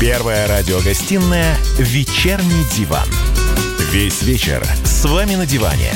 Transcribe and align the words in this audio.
Первая 0.00 0.48
радиогостинная 0.48 1.56
«Вечерний 1.78 2.64
диван». 2.76 3.08
Весь 3.92 4.22
вечер 4.22 4.62
с 4.84 5.04
вами 5.04 5.36
на 5.36 5.46
диване. 5.46 5.92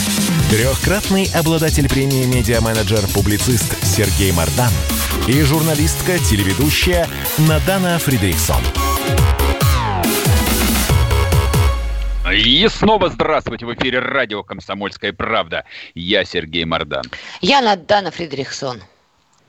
Трехкратный 0.50 1.28
обладатель 1.34 1.89
премии 1.89 2.25
«Медиа-менеджер», 2.25 3.00
публицист 3.13 3.84
Сергей 3.84 4.31
Мардан 4.31 4.71
и 5.26 5.42
журналистка-телеведущая 5.42 7.08
Надана 7.39 7.99
Фридрихсон. 7.99 8.62
И 12.33 12.69
снова 12.69 13.09
здравствуйте 13.09 13.67
в 13.67 13.75
эфире 13.75 13.99
радио 13.99 14.45
«Комсомольская 14.45 15.12
правда». 15.12 15.65
Я 15.95 16.25
Сергей 16.25 16.65
Мардан. 16.65 17.03
Я 17.41 17.61
Надана 17.61 18.12
Фридрихсон. 18.12 18.80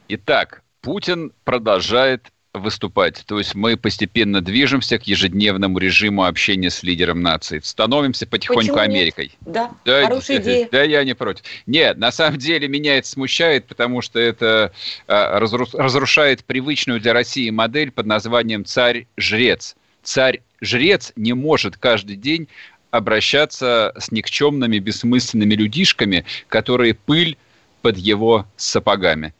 Итак, 0.07 0.63
Путин 0.81 1.33
продолжает 1.43 2.31
выступать. 2.53 3.23
То 3.27 3.37
есть 3.37 3.53
мы 3.53 3.77
постепенно 3.77 4.41
движемся 4.41 4.97
к 4.97 5.03
ежедневному 5.03 5.77
режиму 5.77 6.25
общения 6.25 6.69
с 6.69 6.81
лидером 6.81 7.21
нации. 7.21 7.59
Становимся 7.59 8.25
потихоньку 8.25 8.73
Почему 8.73 8.77
Америкой. 8.77 9.25
Нет? 9.25 9.53
Да, 9.53 9.71
да, 9.85 10.03
хорошая 10.03 10.37
идея. 10.37 10.67
Да, 10.71 10.83
я 10.83 11.03
не 11.03 11.13
против. 11.13 11.43
Нет, 11.67 11.97
на 11.97 12.11
самом 12.11 12.39
деле 12.39 12.67
меня 12.67 12.97
это 12.97 13.07
смущает, 13.07 13.67
потому 13.67 14.01
что 14.01 14.19
это 14.19 14.73
а, 15.07 15.39
разрушает 15.39 16.43
привычную 16.43 16.99
для 16.99 17.13
России 17.13 17.49
модель 17.51 17.91
под 17.91 18.07
названием 18.07 18.65
«царь-жрец». 18.65 19.75
Царь-жрец 20.01 21.13
не 21.15 21.33
может 21.33 21.77
каждый 21.77 22.15
день 22.15 22.47
обращаться 22.89 23.93
с 23.97 24.11
никчемными, 24.11 24.79
бессмысленными 24.79 25.53
людишками, 25.53 26.25
которые 26.47 26.95
пыль 26.95 27.37
под 27.83 27.97
его 27.97 28.47
сапогами. 28.57 29.33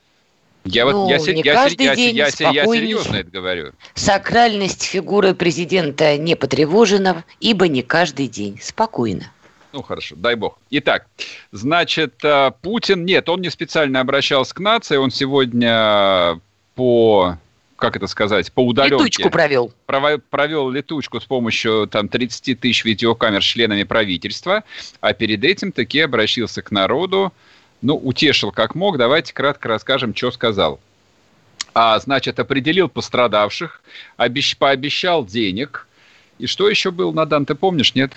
Я 0.65 0.85
ну, 0.85 1.05
вот 1.05 1.09
я, 1.09 1.33
не 1.33 1.41
я, 1.41 1.53
каждый 1.53 1.85
я, 1.85 1.95
день 1.95 2.15
я, 2.15 2.27
я, 2.37 2.49
я 2.51 2.65
серьезно 2.65 3.15
это 3.17 3.31
говорю. 3.31 3.71
Сакральность 3.95 4.83
фигуры 4.83 5.33
президента 5.33 6.17
не 6.17 6.35
потревожена, 6.35 7.23
ибо 7.39 7.67
не 7.67 7.81
каждый 7.81 8.27
день. 8.27 8.59
Спокойно. 8.61 9.31
Ну 9.71 9.83
хорошо, 9.83 10.15
дай 10.17 10.35
бог. 10.35 10.57
Итак, 10.71 11.07
значит, 11.51 12.23
э, 12.23 12.51
Путин, 12.61 13.05
нет, 13.05 13.29
он 13.29 13.41
не 13.41 13.49
специально 13.49 13.99
обращался 13.99 14.53
к 14.53 14.59
нации, 14.59 14.97
он 14.97 15.11
сегодня 15.11 16.39
по 16.75 17.37
как 17.79 17.95
это 17.95 18.07
сказать, 18.07 18.51
по 18.51 18.59
удаленке. 18.65 19.05
Летучку 19.05 19.29
провел. 19.29 19.73
Провел 19.85 20.69
летучку 20.69 21.19
с 21.19 21.25
помощью 21.25 21.87
там 21.87 22.09
30 22.09 22.59
тысяч 22.59 22.83
видеокамер 22.83 23.41
с 23.41 23.45
членами 23.45 23.83
правительства, 23.83 24.63
а 24.99 25.13
перед 25.13 25.43
этим 25.43 25.71
таки 25.71 26.01
обращался 26.01 26.61
к 26.61 26.71
народу, 26.71 27.31
ну, 27.81 27.95
утешил 27.95 28.51
как 28.51 28.75
мог. 28.75 28.97
Давайте 28.97 29.33
кратко 29.33 29.67
расскажем, 29.67 30.15
что 30.15 30.31
сказал. 30.31 30.79
А, 31.73 31.99
значит, 31.99 32.39
определил 32.39 32.89
пострадавших, 32.89 33.81
обещ, 34.17 34.57
пообещал 34.57 35.25
денег. 35.25 35.87
И 36.39 36.47
что 36.47 36.69
еще 36.69 36.91
был, 36.91 37.13
Надан, 37.13 37.45
ты 37.45 37.55
помнишь, 37.55 37.95
нет? 37.95 38.11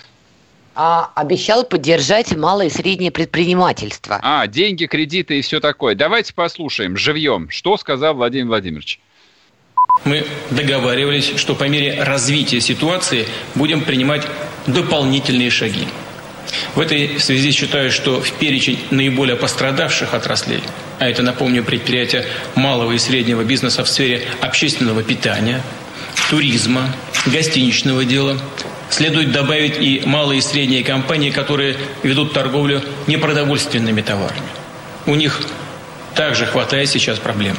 А, 0.75 1.11
обещал 1.15 1.63
поддержать 1.65 2.35
малое 2.35 2.67
и 2.67 2.69
среднее 2.69 3.11
предпринимательство. 3.11 4.19
А, 4.23 4.47
деньги, 4.47 4.85
кредиты 4.85 5.37
и 5.37 5.41
все 5.41 5.59
такое. 5.59 5.93
Давайте 5.93 6.33
послушаем 6.33 6.97
живьем, 6.97 7.49
что 7.49 7.77
сказал 7.77 8.15
Владимир 8.15 8.47
Владимирович. 8.47 8.99
Мы 10.05 10.25
договаривались, 10.49 11.37
что 11.37 11.53
по 11.53 11.65
мере 11.69 12.03
развития 12.03 12.59
ситуации 12.59 13.27
будем 13.53 13.81
принимать 13.81 14.25
дополнительные 14.65 15.51
шаги. 15.51 15.87
В 16.75 16.79
этой 16.79 17.19
связи 17.19 17.51
считаю, 17.51 17.91
что 17.91 18.21
в 18.21 18.31
перечень 18.33 18.79
наиболее 18.89 19.35
пострадавших 19.35 20.13
отраслей, 20.13 20.61
а 20.99 21.07
это, 21.07 21.21
напомню, 21.21 21.63
предприятия 21.63 22.25
малого 22.55 22.91
и 22.93 22.97
среднего 22.97 23.43
бизнеса 23.43 23.83
в 23.83 23.89
сфере 23.89 24.23
общественного 24.41 25.03
питания, 25.03 25.61
туризма, 26.29 26.93
гостиничного 27.25 28.05
дела, 28.05 28.37
следует 28.89 29.31
добавить 29.31 29.77
и 29.79 30.01
малые 30.05 30.39
и 30.39 30.41
средние 30.41 30.83
компании, 30.83 31.31
которые 31.31 31.77
ведут 32.03 32.33
торговлю 32.33 32.81
непродовольственными 33.07 34.01
товарами. 34.01 34.47
У 35.05 35.15
них 35.15 35.41
также 36.15 36.45
хватает 36.45 36.89
сейчас 36.89 37.19
проблем. 37.19 37.57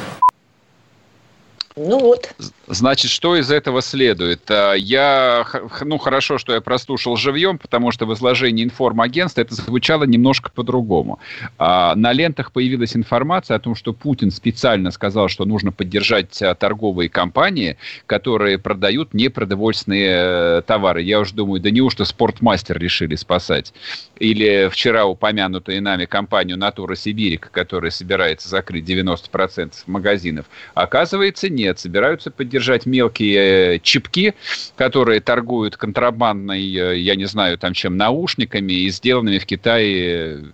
Ну 1.77 1.99
вот. 1.99 2.33
Значит, 2.67 3.11
что 3.11 3.35
из 3.35 3.51
этого 3.51 3.81
следует? 3.81 4.49
А, 4.49 4.73
я, 4.73 5.45
ну, 5.81 5.97
хорошо, 5.97 6.37
что 6.37 6.53
я 6.53 6.61
прослушал 6.61 7.17
живьем, 7.17 7.57
потому 7.57 7.91
что 7.91 8.05
в 8.05 8.13
изложении 8.13 8.63
информагентства 8.63 9.41
это 9.41 9.55
звучало 9.55 10.05
немножко 10.05 10.49
по-другому. 10.51 11.19
А, 11.57 11.93
на 11.95 12.13
лентах 12.13 12.53
появилась 12.53 12.95
информация 12.95 13.57
о 13.57 13.59
том, 13.59 13.75
что 13.75 13.91
Путин 13.91 14.31
специально 14.31 14.89
сказал, 14.89 15.27
что 15.27 15.43
нужно 15.43 15.73
поддержать 15.73 16.41
а, 16.41 16.55
торговые 16.55 17.09
компании, 17.09 17.77
которые 18.05 18.57
продают 18.57 19.13
непродовольственные 19.13 20.09
э, 20.09 20.61
товары. 20.65 21.01
Я 21.01 21.19
уже 21.19 21.35
думаю, 21.35 21.59
да 21.59 21.71
неужто 21.71 22.05
Спортмастер 22.05 22.79
решили 22.79 23.15
спасать? 23.15 23.73
Или 24.17 24.69
вчера 24.71 25.05
упомянутую 25.05 25.83
нами 25.83 26.05
компанию 26.05 26.57
«Натура 26.57 26.95
Сибирика», 26.95 27.49
которая 27.51 27.91
собирается 27.91 28.47
закрыть 28.47 28.89
90% 28.89 29.73
магазинов. 29.87 30.45
Оказывается, 30.73 31.49
нет 31.49 31.64
нет, 31.65 31.79
собираются 31.79 32.29
поддержать 32.29 32.85
мелкие 32.85 33.75
э, 33.75 33.79
чипки, 33.79 34.35
которые 34.75 35.19
торгуют 35.19 35.77
контрабандной, 35.77 36.61
э, 36.61 36.99
я 36.99 37.15
не 37.15 37.25
знаю, 37.25 37.57
там 37.57 37.73
чем, 37.73 37.97
наушниками 37.97 38.73
и 38.73 38.89
сделанными 38.89 39.39
в 39.39 39.45
Китае 39.45 40.45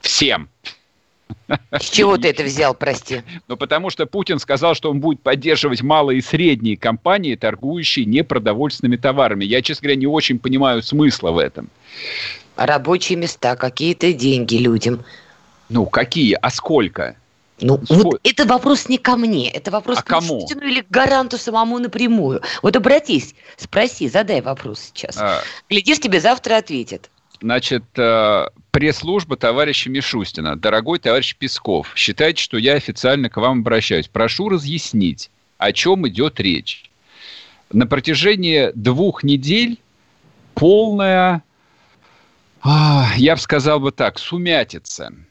всем. 0.00 0.48
С 1.70 1.90
чего 1.90 2.16
ты 2.16 2.28
это 2.30 2.42
взял, 2.42 2.74
прости? 2.74 3.22
Ну, 3.46 3.56
потому 3.56 3.90
что 3.90 4.06
Путин 4.06 4.40
сказал, 4.40 4.74
что 4.74 4.90
он 4.90 4.98
будет 4.98 5.20
поддерживать 5.20 5.82
малые 5.82 6.18
и 6.18 6.22
средние 6.22 6.76
компании, 6.76 7.36
торгующие 7.36 8.04
непродовольственными 8.04 8.96
товарами. 8.96 9.44
Я, 9.44 9.62
честно 9.62 9.84
говоря, 9.84 10.00
не 10.00 10.06
очень 10.06 10.40
понимаю 10.40 10.82
смысла 10.82 11.30
в 11.30 11.38
этом. 11.38 11.68
Рабочие 12.56 13.16
места, 13.16 13.54
какие-то 13.54 14.12
деньги 14.12 14.56
людям. 14.56 15.04
Ну, 15.68 15.86
какие? 15.86 16.36
А 16.40 16.50
сколько? 16.50 17.16
Ну, 17.60 17.80
Сколько? 17.84 18.04
вот 18.04 18.20
это 18.22 18.44
вопрос 18.44 18.88
не 18.88 18.98
ко 18.98 19.16
мне, 19.16 19.50
это 19.50 19.70
вопрос 19.70 19.98
а 19.98 20.02
к 20.02 20.06
кому? 20.06 20.40
Путину 20.40 20.66
или 20.66 20.82
к 20.82 20.90
гаранту 20.90 21.38
самому 21.38 21.78
напрямую. 21.78 22.42
Вот 22.62 22.76
обратись, 22.76 23.34
спроси, 23.56 24.08
задай 24.08 24.42
вопрос 24.42 24.92
сейчас. 24.92 25.16
А... 25.16 25.40
Глядишь, 25.70 26.00
тебе 26.00 26.20
завтра 26.20 26.58
ответят. 26.58 27.10
Значит, 27.40 27.84
э, 27.96 28.46
пресс-служба 28.70 29.36
товарища 29.36 29.88
Мишустина. 29.88 30.56
Дорогой 30.56 30.98
товарищ 30.98 31.34
Песков, 31.36 31.92
считайте, 31.94 32.42
что 32.42 32.58
я 32.58 32.74
официально 32.74 33.30
к 33.30 33.36
вам 33.38 33.60
обращаюсь. 33.60 34.08
Прошу 34.08 34.48
разъяснить, 34.50 35.30
о 35.56 35.72
чем 35.72 36.06
идет 36.08 36.40
речь. 36.40 36.90
На 37.72 37.86
протяжении 37.86 38.70
двух 38.74 39.22
недель 39.22 39.78
полная, 40.54 41.42
а, 42.62 43.08
я 43.16 43.34
бы 43.34 43.40
сказал 43.40 43.80
бы 43.80 43.92
так, 43.92 44.18
сумятица– 44.18 45.10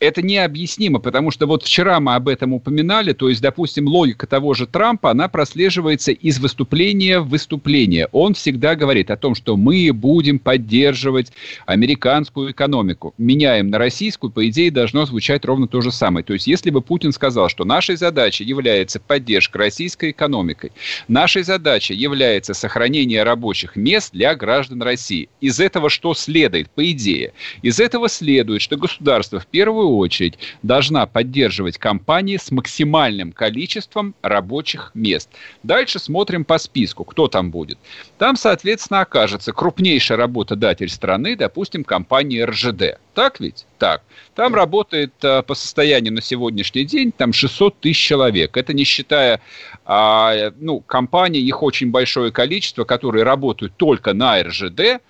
это 0.00 0.22
необъяснимо, 0.22 0.98
потому 0.98 1.30
что 1.30 1.46
вот 1.46 1.62
вчера 1.62 2.00
мы 2.00 2.14
об 2.14 2.28
этом 2.28 2.52
упоминали, 2.52 3.12
то 3.12 3.28
есть, 3.28 3.40
допустим, 3.40 3.86
логика 3.86 4.26
того 4.26 4.54
же 4.54 4.66
Трампа, 4.66 5.10
она 5.10 5.28
прослеживается 5.28 6.12
из 6.12 6.38
выступления 6.38 7.20
в 7.20 7.28
выступление. 7.28 8.08
Он 8.12 8.34
всегда 8.34 8.74
говорит 8.74 9.10
о 9.10 9.16
том, 9.16 9.34
что 9.34 9.56
мы 9.56 9.90
будем 9.92 10.38
поддерживать 10.38 11.32
американскую 11.66 12.50
экономику. 12.50 13.14
Меняем 13.18 13.68
на 13.70 13.78
российскую, 13.78 14.30
по 14.30 14.48
идее, 14.48 14.70
должно 14.70 15.06
звучать 15.06 15.44
ровно 15.44 15.68
то 15.68 15.80
же 15.80 15.92
самое. 15.92 16.24
То 16.24 16.32
есть, 16.32 16.46
если 16.46 16.70
бы 16.70 16.80
Путин 16.80 17.12
сказал, 17.12 17.48
что 17.48 17.64
нашей 17.64 17.96
задачей 17.96 18.44
является 18.44 19.00
поддержка 19.00 19.58
российской 19.58 20.10
экономикой, 20.10 20.72
нашей 21.06 21.42
задачей 21.42 21.94
является 21.94 22.54
сохранение 22.54 23.22
рабочих 23.22 23.76
мест 23.76 24.12
для 24.12 24.34
граждан 24.34 24.82
России. 24.82 25.28
Из 25.40 25.60
этого 25.60 25.90
что 25.90 26.14
следует, 26.14 26.70
по 26.70 26.90
идее? 26.90 27.32
Из 27.62 27.78
этого 27.78 28.08
следует, 28.08 28.62
что 28.62 28.76
государство 28.76 29.38
в 29.38 29.46
первую 29.46 29.77
первую 29.78 29.98
очередь 29.98 30.38
должна 30.62 31.06
поддерживать 31.06 31.78
компании 31.78 32.36
с 32.36 32.50
максимальным 32.50 33.30
количеством 33.32 34.14
рабочих 34.22 34.90
мест. 34.94 35.30
Дальше 35.62 36.00
смотрим 36.00 36.44
по 36.44 36.58
списку, 36.58 37.04
кто 37.04 37.28
там 37.28 37.50
будет. 37.50 37.78
Там, 38.18 38.36
соответственно, 38.36 39.02
окажется 39.02 39.52
крупнейший 39.52 40.16
работодатель 40.16 40.88
страны, 40.88 41.36
допустим, 41.36 41.84
компания 41.84 42.44
РЖД. 42.44 42.98
Так 43.14 43.40
ведь? 43.40 43.66
Так. 43.78 44.02
Там 44.34 44.54
работает 44.54 45.12
а, 45.22 45.42
по 45.42 45.54
состоянию 45.54 46.12
на 46.12 46.22
сегодняшний 46.22 46.84
день 46.84 47.12
там 47.12 47.32
600 47.32 47.80
тысяч 47.80 47.98
человек. 47.98 48.56
Это 48.56 48.72
не 48.72 48.84
считая 48.84 49.40
а, 49.84 50.52
ну, 50.58 50.80
компаний, 50.80 51.40
их 51.40 51.62
очень 51.62 51.90
большое 51.90 52.32
количество, 52.32 52.84
которые 52.84 53.24
работают 53.24 53.74
только 53.76 54.12
на 54.12 54.42
РЖД, 54.42 55.00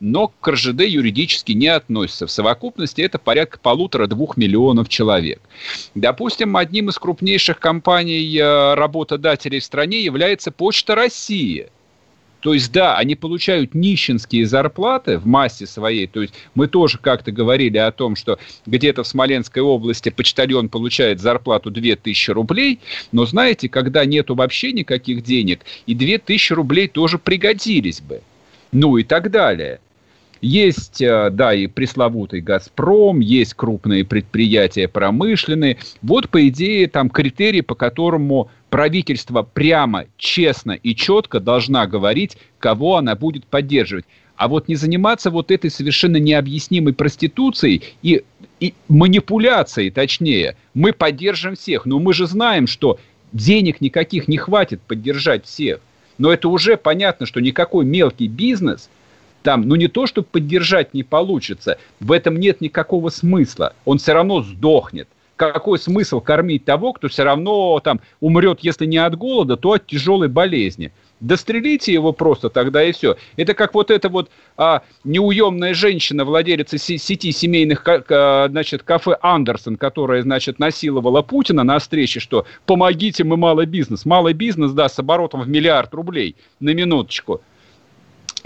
но 0.00 0.28
к 0.28 0.48
РЖД 0.48 0.82
юридически 0.82 1.52
не 1.52 1.68
относятся. 1.68 2.26
В 2.26 2.30
совокупности 2.30 3.00
это 3.00 3.18
порядка 3.18 3.58
полутора-двух 3.58 4.36
миллионов 4.36 4.88
человек. 4.88 5.40
Допустим, 5.94 6.56
одним 6.56 6.90
из 6.90 6.98
крупнейших 6.98 7.58
компаний 7.58 8.38
э, 8.38 8.74
работодателей 8.74 9.60
в 9.60 9.64
стране 9.64 10.02
является 10.02 10.50
Почта 10.50 10.94
России. 10.94 11.68
То 12.40 12.54
есть, 12.54 12.70
да, 12.70 12.96
они 12.96 13.16
получают 13.16 13.74
нищенские 13.74 14.46
зарплаты 14.46 15.18
в 15.18 15.26
массе 15.26 15.66
своей. 15.66 16.06
То 16.06 16.20
есть, 16.22 16.34
мы 16.54 16.68
тоже 16.68 16.98
как-то 16.98 17.32
говорили 17.32 17.78
о 17.78 17.90
том, 17.90 18.14
что 18.14 18.38
где-то 18.66 19.02
в 19.02 19.08
Смоленской 19.08 19.62
области 19.62 20.10
почтальон 20.10 20.68
получает 20.68 21.20
зарплату 21.20 21.70
2000 21.70 22.30
рублей. 22.30 22.78
Но, 23.10 23.24
знаете, 23.24 23.68
когда 23.68 24.04
нету 24.04 24.34
вообще 24.34 24.72
никаких 24.72 25.24
денег, 25.24 25.62
и 25.86 25.94
2000 25.94 26.52
рублей 26.52 26.86
тоже 26.86 27.18
пригодились 27.18 28.00
бы. 28.00 28.20
Ну 28.70 28.96
и 28.98 29.04
так 29.04 29.30
далее. 29.30 29.80
Есть, 30.40 31.00
э, 31.00 31.30
да, 31.30 31.54
и 31.54 31.66
пресловутый 31.66 32.40
«Газпром», 32.40 33.20
есть 33.20 33.54
крупные 33.54 34.04
предприятия 34.04 34.86
промышленные. 34.86 35.78
Вот, 36.02 36.28
по 36.28 36.46
идее, 36.48 36.88
там 36.88 37.08
критерии, 37.08 37.62
по 37.62 37.74
которому 37.74 38.50
правительство 38.68 39.42
прямо, 39.42 40.04
честно 40.18 40.72
и 40.72 40.94
четко 40.94 41.40
должна 41.40 41.86
говорить, 41.86 42.36
кого 42.58 42.96
она 42.96 43.14
будет 43.14 43.46
поддерживать. 43.46 44.04
А 44.36 44.48
вот 44.48 44.68
не 44.68 44.74
заниматься 44.74 45.30
вот 45.30 45.50
этой 45.50 45.70
совершенно 45.70 46.18
необъяснимой 46.18 46.92
проституцией 46.92 47.82
и, 48.02 48.22
и 48.60 48.74
манипуляцией, 48.88 49.90
точнее. 49.90 50.56
Мы 50.74 50.92
поддержим 50.92 51.56
всех, 51.56 51.86
но 51.86 51.98
мы 51.98 52.12
же 52.12 52.26
знаем, 52.26 52.66
что 52.66 52.98
денег 53.32 53.80
никаких 53.80 54.28
не 54.28 54.36
хватит 54.36 54.82
поддержать 54.82 55.46
всех. 55.46 55.80
Но 56.18 56.30
это 56.30 56.48
уже 56.48 56.76
понятно, 56.76 57.24
что 57.24 57.40
никакой 57.40 57.86
мелкий 57.86 58.28
бизнес 58.28 58.90
там, 59.46 59.62
ну 59.62 59.76
не 59.76 59.86
то, 59.86 60.08
чтобы 60.08 60.26
поддержать 60.26 60.92
не 60.92 61.04
получится, 61.04 61.78
в 62.00 62.10
этом 62.10 62.36
нет 62.36 62.60
никакого 62.60 63.10
смысла. 63.10 63.74
Он 63.84 63.98
все 63.98 64.12
равно 64.12 64.42
сдохнет 64.42 65.08
какой 65.36 65.78
смысл 65.78 66.20
кормить 66.20 66.64
того, 66.64 66.94
кто 66.94 67.08
все 67.08 67.22
равно 67.22 67.78
там 67.80 68.00
умрет, 68.20 68.60
если 68.62 68.86
не 68.86 68.96
от 68.96 69.16
голода, 69.16 69.58
то 69.58 69.72
от 69.72 69.86
тяжелой 69.86 70.28
болезни. 70.28 70.92
Дострелите 71.20 71.92
его 71.92 72.12
просто 72.12 72.48
тогда 72.48 72.82
и 72.82 72.92
все. 72.92 73.16
Это 73.36 73.52
как 73.52 73.74
вот 73.74 73.90
эта 73.90 74.08
вот 74.08 74.30
а, 74.56 74.80
неуемная 75.04 75.74
женщина, 75.74 76.24
владелица 76.24 76.78
сети 76.78 77.32
семейных 77.32 77.84
значит, 78.48 78.82
кафе 78.82 79.18
Андерсон, 79.20 79.76
которая, 79.76 80.22
значит, 80.22 80.58
насиловала 80.58 81.20
Путина 81.20 81.64
на 81.64 81.78
встрече, 81.78 82.18
что 82.18 82.46
помогите, 82.64 83.22
мы 83.22 83.36
малый 83.36 83.66
бизнес. 83.66 84.06
Малый 84.06 84.32
бизнес, 84.32 84.72
да, 84.72 84.88
с 84.88 84.98
оборотом 84.98 85.42
в 85.42 85.48
миллиард 85.48 85.92
рублей 85.92 86.34
на 86.60 86.72
минуточку. 86.72 87.42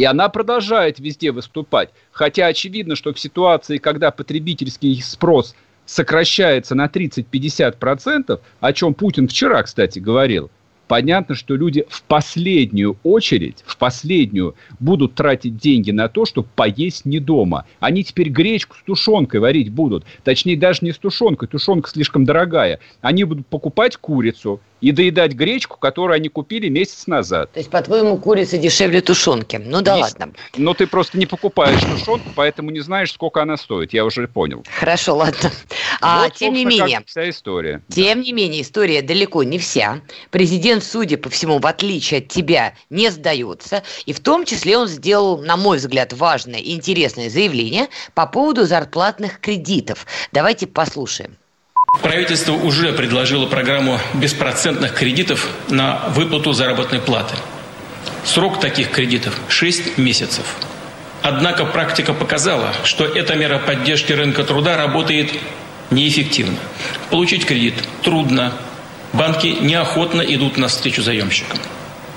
И 0.01 0.05
она 0.05 0.31
продолжает 0.31 0.99
везде 0.99 1.31
выступать. 1.31 1.91
Хотя 2.11 2.47
очевидно, 2.47 2.97
что 2.97 3.13
в 3.13 3.21
ситуации, 3.21 3.77
когда 3.77 4.11
потребительский 4.11 4.99
спрос– 5.03 5.55
сокращается 5.91 6.75
на 6.75 6.87
30-50%, 6.87 8.41
о 8.61 8.73
чем 8.73 8.95
Путин 8.95 9.29
вчера, 9.29 9.63
кстати, 9.63 9.99
говорил, 9.99 10.51
понятно, 10.91 11.37
что 11.37 11.55
люди 11.55 11.87
в 11.89 12.03
последнюю 12.03 12.99
очередь, 13.05 13.63
в 13.65 13.77
последнюю 13.77 14.57
будут 14.81 15.15
тратить 15.15 15.57
деньги 15.57 15.93
на 15.93 16.09
то, 16.09 16.27
чтобы 16.27 16.49
поесть 16.57 17.05
не 17.05 17.21
дома. 17.21 17.65
Они 17.79 18.03
теперь 18.03 18.29
гречку 18.29 18.75
с 18.75 18.83
тушенкой 18.83 19.39
варить 19.39 19.71
будут. 19.71 20.05
Точнее, 20.25 20.57
даже 20.57 20.81
не 20.83 20.91
с 20.91 20.99
тушенкой, 20.99 21.47
тушенка 21.47 21.89
слишком 21.89 22.25
дорогая. 22.25 22.81
Они 23.03 23.23
будут 23.23 23.47
покупать 23.47 23.99
курицу, 23.99 24.61
и 24.81 24.93
доедать 24.93 25.33
гречку, 25.33 25.77
которую 25.79 26.17
они 26.17 26.29
купили 26.29 26.69
месяц 26.69 27.07
назад. 27.07 27.53
То 27.53 27.61
есть, 27.61 27.71
по-твоему, 27.71 28.17
курица 28.17 28.59
дешевле 28.59 29.01
тушенки? 29.01 29.61
Ну 29.63 29.83
да 29.83 29.97
не, 29.97 30.03
ладно. 30.03 30.33
Но 30.57 30.75
ты 30.75 30.87
просто 30.87 31.19
не 31.19 31.27
покупаешь 31.27 31.81
тушенку, 31.81 32.31
поэтому 32.35 32.71
не 32.71 32.81
знаешь, 32.81 33.13
сколько 33.13 33.43
она 33.43 33.57
стоит. 33.57 33.93
Я 33.93 34.05
уже 34.05 34.27
понял. 34.27 34.65
Хорошо, 34.79 35.17
ладно. 35.17 35.51
А, 36.01 36.25
вот, 36.25 36.35
тем 36.35 36.55
не 36.55 36.65
менее, 36.65 37.03
вся 37.07 37.29
история. 37.29 37.83
Тем 37.89 38.19
да. 38.19 38.25
не 38.25 38.33
менее, 38.33 38.63
история 38.63 39.03
далеко 39.03 39.43
не 39.43 39.59
вся. 39.59 40.01
Президент, 40.31 40.83
судя 40.83 41.19
по 41.19 41.29
всему, 41.31 41.59
в 41.59 41.67
отличие 41.67 42.19
от 42.19 42.29
тебя, 42.29 42.75
не 42.89 43.11
сдается. 43.11 43.83
И 44.07 44.13
в 44.13 44.21
том 44.21 44.45
числе 44.45 44.79
он 44.79 44.89
сделал, 44.89 45.39
на 45.39 45.57
мой 45.57 45.79
взгляд, 45.79 46.13
важное 46.13 46.61
и 46.61 46.75
интересное 46.75 47.29
заявление 47.29 47.89
по 48.15 48.27
поводу 48.27 48.65
зарплатных 48.65 49.41
кредитов. 49.41 50.07
Давайте 50.33 50.67
послушаем. 50.67 51.37
Правительство 52.03 52.53
уже 52.53 52.93
предложило 52.93 53.47
программу 53.47 53.99
беспроцентных 54.15 54.95
кредитов 54.95 55.49
на 55.69 56.09
выплату 56.11 56.53
заработной 56.53 57.01
платы. 57.01 57.35
Срок 58.25 58.61
таких 58.61 58.91
кредитов– 58.91 59.39
6 59.49 59.99
месяцев. 59.99 60.57
Однако 61.23 61.67
практика 61.67 62.15
показала, 62.15 62.73
что 62.85 63.05
эта 63.05 63.35
мера 63.35 63.59
поддержки 63.59 64.13
рынка 64.13 64.45
труда 64.45 64.77
работает 64.77 65.33
неэффективно. 65.91 66.59
Получить 67.11 67.45
кредит 67.45 67.75
трудно, 68.03 68.53
банки 69.13 69.49
неохотно 69.61 70.23
идут 70.23 70.57
навстречу 70.57 71.03
заемщикам. 71.03 71.59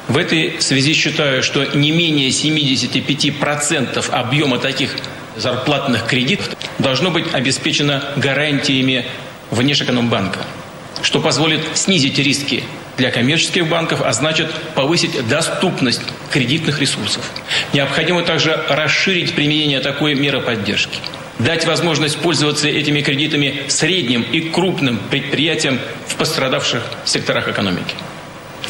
В 0.08 0.18
этой 0.18 0.62
связи 0.62 0.94
считаю, 0.94 1.42
что 1.44 1.64
не 1.76 1.92
менее 1.92 2.30
75% 2.30 4.10
объема 4.10 4.60
таких 4.60 4.96
зарплатных 5.36 6.06
кредитов 6.06 6.50
должно 6.78 7.10
быть 7.10 7.34
обеспечено 7.34 8.04
гарантиями 8.18 9.06
Внешэкономбанка, 9.50 10.40
что 11.02 11.20
позволит 11.20 11.62
снизить 11.76 12.18
риски 12.18 12.64
для 12.98 13.12
коммерческих 13.12 13.68
банков, 13.68 14.02
а 14.04 14.12
значит 14.14 14.52
повысить 14.76 15.28
доступность 15.28 16.02
кредитных 16.32 16.80
ресурсов. 16.80 17.24
Необходимо 17.72 18.24
также 18.24 18.60
расширить 18.70 19.34
применение 19.34 19.80
такой 19.80 20.16
меры 20.16 20.42
поддержки 20.42 21.00
дать 21.40 21.66
возможность 21.66 22.18
пользоваться 22.20 22.68
этими 22.68 23.02
кредитами 23.02 23.64
средним 23.68 24.24
и 24.24 24.42
крупным 24.42 25.00
предприятиям 25.10 25.80
в 26.08 26.16
пострадавших 26.16 26.84
секторах 27.06 27.48
экономики. 27.48 27.96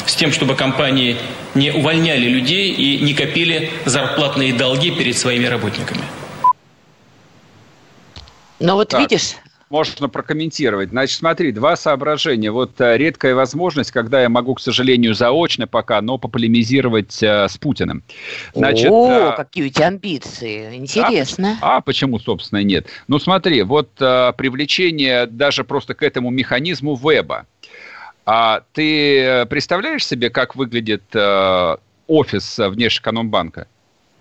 С 0.06 0.16
тем, 0.16 0.32
чтобы 0.32 0.56
компании 0.56 1.18
не 1.56 1.72
увольняли 1.72 2.28
людей 2.28 2.72
и 2.72 3.00
не 3.00 3.14
копили 3.14 3.72
зарплатные 3.86 4.54
долги 4.54 4.92
перед 4.92 5.18
своими 5.18 5.46
работниками. 5.46 6.02
Но 8.60 8.76
вот 8.76 8.90
так. 8.90 9.02
видишь, 9.02 9.36
можно 9.74 10.08
прокомментировать. 10.08 10.90
Значит, 10.90 11.18
смотри, 11.18 11.52
два 11.52 11.76
соображения. 11.76 12.52
Вот 12.52 12.80
э, 12.80 12.96
редкая 12.96 13.34
возможность, 13.34 13.90
когда 13.90 14.22
я 14.22 14.30
могу, 14.30 14.54
к 14.54 14.62
сожалению, 14.62 15.16
заочно 15.16 15.66
пока, 15.66 16.00
но 16.00 16.20
пополемизировать 16.20 17.24
э, 17.24 17.48
с 17.50 17.58
Путиным. 17.58 18.04
Значит, 18.54 18.92
О, 18.92 19.32
э, 19.32 19.36
какие 19.36 19.66
у 19.66 19.70
тебя 19.70 19.88
амбиции. 19.88 20.76
Интересно. 20.76 21.58
А, 21.60 21.78
а 21.78 21.82
почему, 21.82 22.20
собственно, 22.20 22.62
нет? 22.62 22.86
Ну, 23.08 23.18
смотри, 23.18 23.64
вот 23.64 23.90
э, 24.00 24.34
привлечение 24.38 25.26
даже 25.26 25.64
просто 25.64 25.96
к 25.96 26.04
этому 26.04 26.30
механизму 26.30 26.96
веба. 26.96 27.48
А 28.28 28.62
ты 28.74 29.22
э, 29.22 29.46
представляешь 29.48 30.06
себе, 30.06 30.30
как 30.30 30.56
выглядит 30.56 31.04
э, 31.16 31.78
офис 32.06 32.60
Внешэкономбанка? 32.60 33.66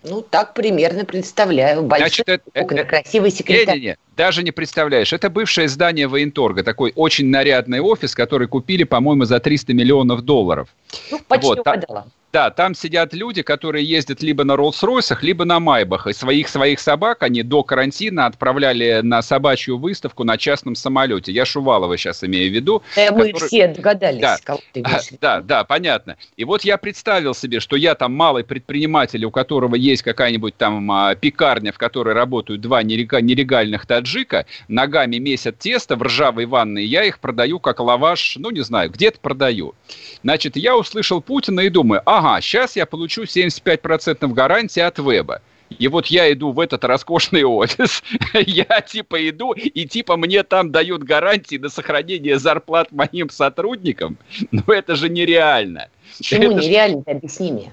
Ну, 0.05 0.23
так 0.23 0.55
примерно 0.55 1.05
представляю. 1.05 1.83
Большой 1.83 2.09
Значит, 2.09 2.29
это, 2.29 2.43
окна, 2.55 2.81
это, 2.81 2.89
красивый 2.89 3.31
секретарь. 3.31 3.77
Не, 3.77 3.81
не, 3.81 3.87
не, 3.89 3.97
даже 4.17 4.43
не 4.43 4.51
представляешь. 4.51 5.13
Это 5.13 5.31
бывшее 5.31 5.69
здание 5.69 6.09
военторга, 6.09 6.65
такой 6.65 6.93
очень 6.95 7.29
нарядный 7.29 7.81
офис, 7.81 8.15
который 8.15 8.49
купили, 8.49 8.85
по-моему, 8.85 9.25
за 9.25 9.39
300 9.39 9.75
миллионов 9.75 10.23
долларов. 10.23 10.69
Ну, 11.11 11.21
почти 11.29 11.47
вот, 11.47 11.59
угадала. 11.61 12.07
Да, 12.33 12.51
там 12.51 12.75
сидят 12.75 13.13
люди, 13.13 13.43
которые 13.43 13.85
ездят 13.85 14.23
либо 14.23 14.43
на 14.43 14.53
Роллс-Ройсах, 14.53 15.19
либо 15.21 15.45
на 15.45 15.61
Майбах. 15.61 16.07
И 16.07 16.15
своих 16.15 16.49
своих 16.49 16.81
собак 16.81 17.23
они 17.23 17.43
до 17.43 17.63
карантина 17.63 18.25
отправляли 18.25 19.01
на 19.03 19.21
собачью 19.21 19.77
выставку 19.77 20.25
на 20.25 20.39
частном 20.39 20.75
самолете. 20.75 21.31
Я 21.31 21.45
Шувалова 21.45 21.95
сейчас 21.99 22.25
имею 22.25 22.51
в 22.51 22.55
виду. 22.55 22.83
Да, 22.97 23.09
который... 23.09 23.33
мы 23.35 23.39
все 23.39 23.69
догадались, 23.69 24.21
да, 24.23 24.39
кого 24.43 24.61
ты 24.73 24.81
имеешь 24.87 25.11
Да, 25.21 25.43
да, 25.43 25.65
понятно. 25.65 26.17
И 26.39 26.45
вот 26.45 26.65
я 26.65 26.79
представил 26.79 27.35
себе, 27.35 27.61
что 27.61 27.77
я 27.77 27.95
там 27.95 28.15
малый 28.15 28.45
предприниматель, 28.45 29.23
у 29.27 29.31
которого 29.31 29.75
есть 29.75 29.92
какая-нибудь 30.01 30.57
там 30.57 30.91
а, 30.91 31.15
пекарня, 31.17 31.73
в 31.73 31.79
которой 31.79 32.15
работают 32.15 32.61
два 32.61 32.83
нелегальных 32.85 33.85
таджика, 33.85 34.47
ногами 34.69 35.17
месят 35.17 35.59
тесто 35.59 35.97
в 35.97 36.03
ржавой 36.03 36.47
ванной, 36.47 36.85
я 36.85 37.05
их 37.05 37.19
продаю 37.19 37.59
как 37.59 37.81
лаваш, 37.81 38.37
ну, 38.39 38.51
не 38.51 38.61
знаю, 38.61 38.91
где-то 38.91 39.19
продаю. 39.21 39.75
Значит, 40.23 40.57
я 40.57 40.77
услышал 40.77 41.21
Путина 41.21 41.61
и 41.61 41.69
думаю, 41.69 42.01
ага, 42.07 42.41
сейчас 42.41 42.77
я 42.77 42.87
получу 42.87 43.25
75% 43.25 44.27
гарантии 44.33 44.81
от 44.81 44.99
веба. 44.99 45.43
И 45.79 45.89
вот 45.89 46.07
я 46.07 46.33
иду 46.33 46.53
в 46.53 46.61
этот 46.61 46.85
роскошный 46.85 47.45
офис, 47.45 48.03
я 48.35 48.81
типа 48.81 49.29
иду, 49.29 49.53
и 49.53 49.87
типа 49.87 50.17
мне 50.17 50.43
там 50.43 50.71
дают 50.71 51.03
гарантии 51.03 51.57
на 51.57 51.69
сохранение 51.69 52.39
зарплат 52.39 52.93
моим 52.93 53.31
сотрудникам. 53.31 54.17
Но 54.51 54.63
это 54.69 54.95
же 54.97 55.09
нереально. 55.09 55.89
Почему 56.19 56.53
это 56.53 56.61
нереально? 56.61 56.99
Ж... 57.01 57.05
Объясни 57.07 57.53
мне. 57.53 57.73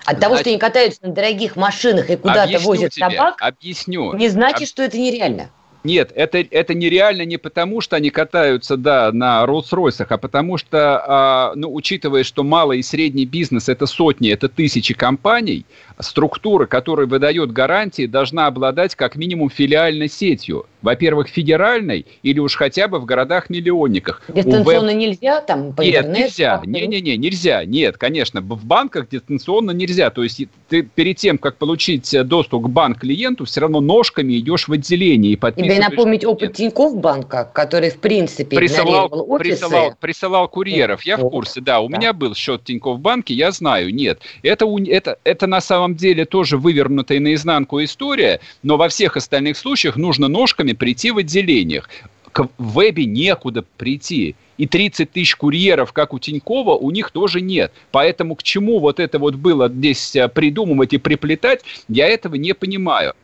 От 0.00 0.04
значит, 0.04 0.20
того, 0.20 0.36
что 0.38 0.50
они 0.50 0.58
катаются 0.58 1.06
на 1.06 1.12
дорогих 1.12 1.56
машинах 1.56 2.10
и 2.10 2.16
куда-то 2.16 2.58
возят 2.60 2.92
тебе, 2.92 3.10
собак, 3.10 3.36
объясню. 3.40 4.14
не 4.14 4.28
значит, 4.28 4.62
Об... 4.62 4.68
что 4.68 4.82
это 4.82 4.98
нереально. 4.98 5.50
Нет, 5.82 6.12
это, 6.14 6.38
это 6.38 6.74
нереально 6.74 7.24
не 7.24 7.38
потому, 7.38 7.80
что 7.80 7.96
они 7.96 8.10
катаются, 8.10 8.76
да, 8.76 9.10
на 9.12 9.44
Роллс-Ройсах, 9.44 10.06
а 10.10 10.18
потому 10.18 10.58
что, 10.58 11.02
а, 11.06 11.52
ну, 11.54 11.72
учитывая, 11.72 12.22
что 12.22 12.42
малый 12.42 12.80
и 12.80 12.82
средний 12.82 13.24
бизнес– 13.24 13.68
это 13.68 13.86
сотни, 13.86 14.30
это 14.30 14.48
тысячи 14.48 14.92
компаний, 14.92 15.64
структура, 15.98 16.66
которая 16.66 17.06
выдает 17.06 17.52
гарантии, 17.52 18.06
должна 18.06 18.46
обладать 18.46 18.94
как 18.94 19.16
минимум 19.16 19.50
филиальной 19.50 20.08
сетью. 20.08 20.66
Во-первых, 20.82 21.28
федеральной 21.28 22.06
или 22.22 22.38
уж 22.38 22.56
хотя 22.56 22.88
бы 22.88 22.98
в 22.98 23.04
городах-миллионниках. 23.04 24.22
Дистанционно 24.28 24.92
УВ... 24.92 24.96
нельзя 24.96 25.40
там 25.42 25.74
по 25.74 25.82
Нет, 25.82 26.08
нельзя. 26.08 26.62
Не-не-не, 26.64 27.18
нельзя. 27.18 27.64
Нет, 27.66 27.98
конечно, 27.98 28.40
в 28.40 28.64
банках 28.64 29.08
дистанционно 29.10 29.72
нельзя. 29.72 30.08
То 30.08 30.22
есть 30.22 30.42
ты 30.68 30.82
перед 30.82 31.18
тем, 31.18 31.36
как 31.36 31.56
получить 31.56 32.14
доступ 32.26 32.64
к 32.64 32.68
банк-клиенту, 32.68 33.44
все 33.44 33.60
равно 33.60 33.80
ножками 33.80 34.38
идешь 34.38 34.68
в 34.68 34.72
отделение 34.72 35.32
и 35.32 35.36
подписываешь... 35.36 35.69
Тебе 35.70 35.88
напомнить 35.88 36.24
опыт 36.24 36.54
Тинькофф 36.54 36.96
банка, 36.96 37.48
который, 37.52 37.90
в 37.90 37.98
принципе, 37.98 38.56
присылал, 38.56 39.08
офисы. 39.12 39.60
Присылал, 39.60 39.94
присылал 40.00 40.48
курьеров. 40.48 41.02
Я 41.02 41.16
в 41.16 41.28
курсе, 41.28 41.60
да. 41.60 41.80
У 41.80 41.88
да. 41.88 41.96
меня 41.96 42.12
был 42.12 42.34
счет 42.34 42.64
Тинькофф 42.64 42.98
банке, 42.98 43.34
я 43.34 43.52
знаю. 43.52 43.94
Нет, 43.94 44.20
это, 44.42 44.66
это, 44.88 45.18
это 45.22 45.46
на 45.46 45.60
самом 45.60 45.94
деле 45.94 46.24
тоже 46.24 46.58
вывернутая 46.58 47.20
наизнанку 47.20 47.82
история, 47.84 48.40
но 48.64 48.76
во 48.76 48.88
всех 48.88 49.16
остальных 49.16 49.56
случаях 49.56 49.96
нужно 49.96 50.26
ножками 50.26 50.72
прийти 50.72 51.12
в 51.12 51.18
отделениях. 51.18 51.88
К 52.32 52.48
вебе 52.58 53.06
некуда 53.06 53.64
прийти 53.76 54.34
и 54.56 54.66
30 54.66 55.10
тысяч 55.12 55.36
курьеров, 55.36 55.92
как 55.92 56.12
у 56.12 56.18
Тинькова, 56.18 56.74
у 56.74 56.90
них 56.90 57.12
тоже 57.12 57.40
нет. 57.40 57.72
Поэтому 57.92 58.34
к 58.34 58.42
чему 58.42 58.80
вот 58.80 58.98
это 58.98 59.18
вот 59.18 59.36
было 59.36 59.68
здесь 59.68 60.16
э, 60.16 60.28
придумывать 60.28 60.92
и 60.92 60.98
приплетать, 60.98 61.62
я 61.88 62.08
этого 62.08 62.34
не 62.34 62.54
понимаю. 62.54 63.14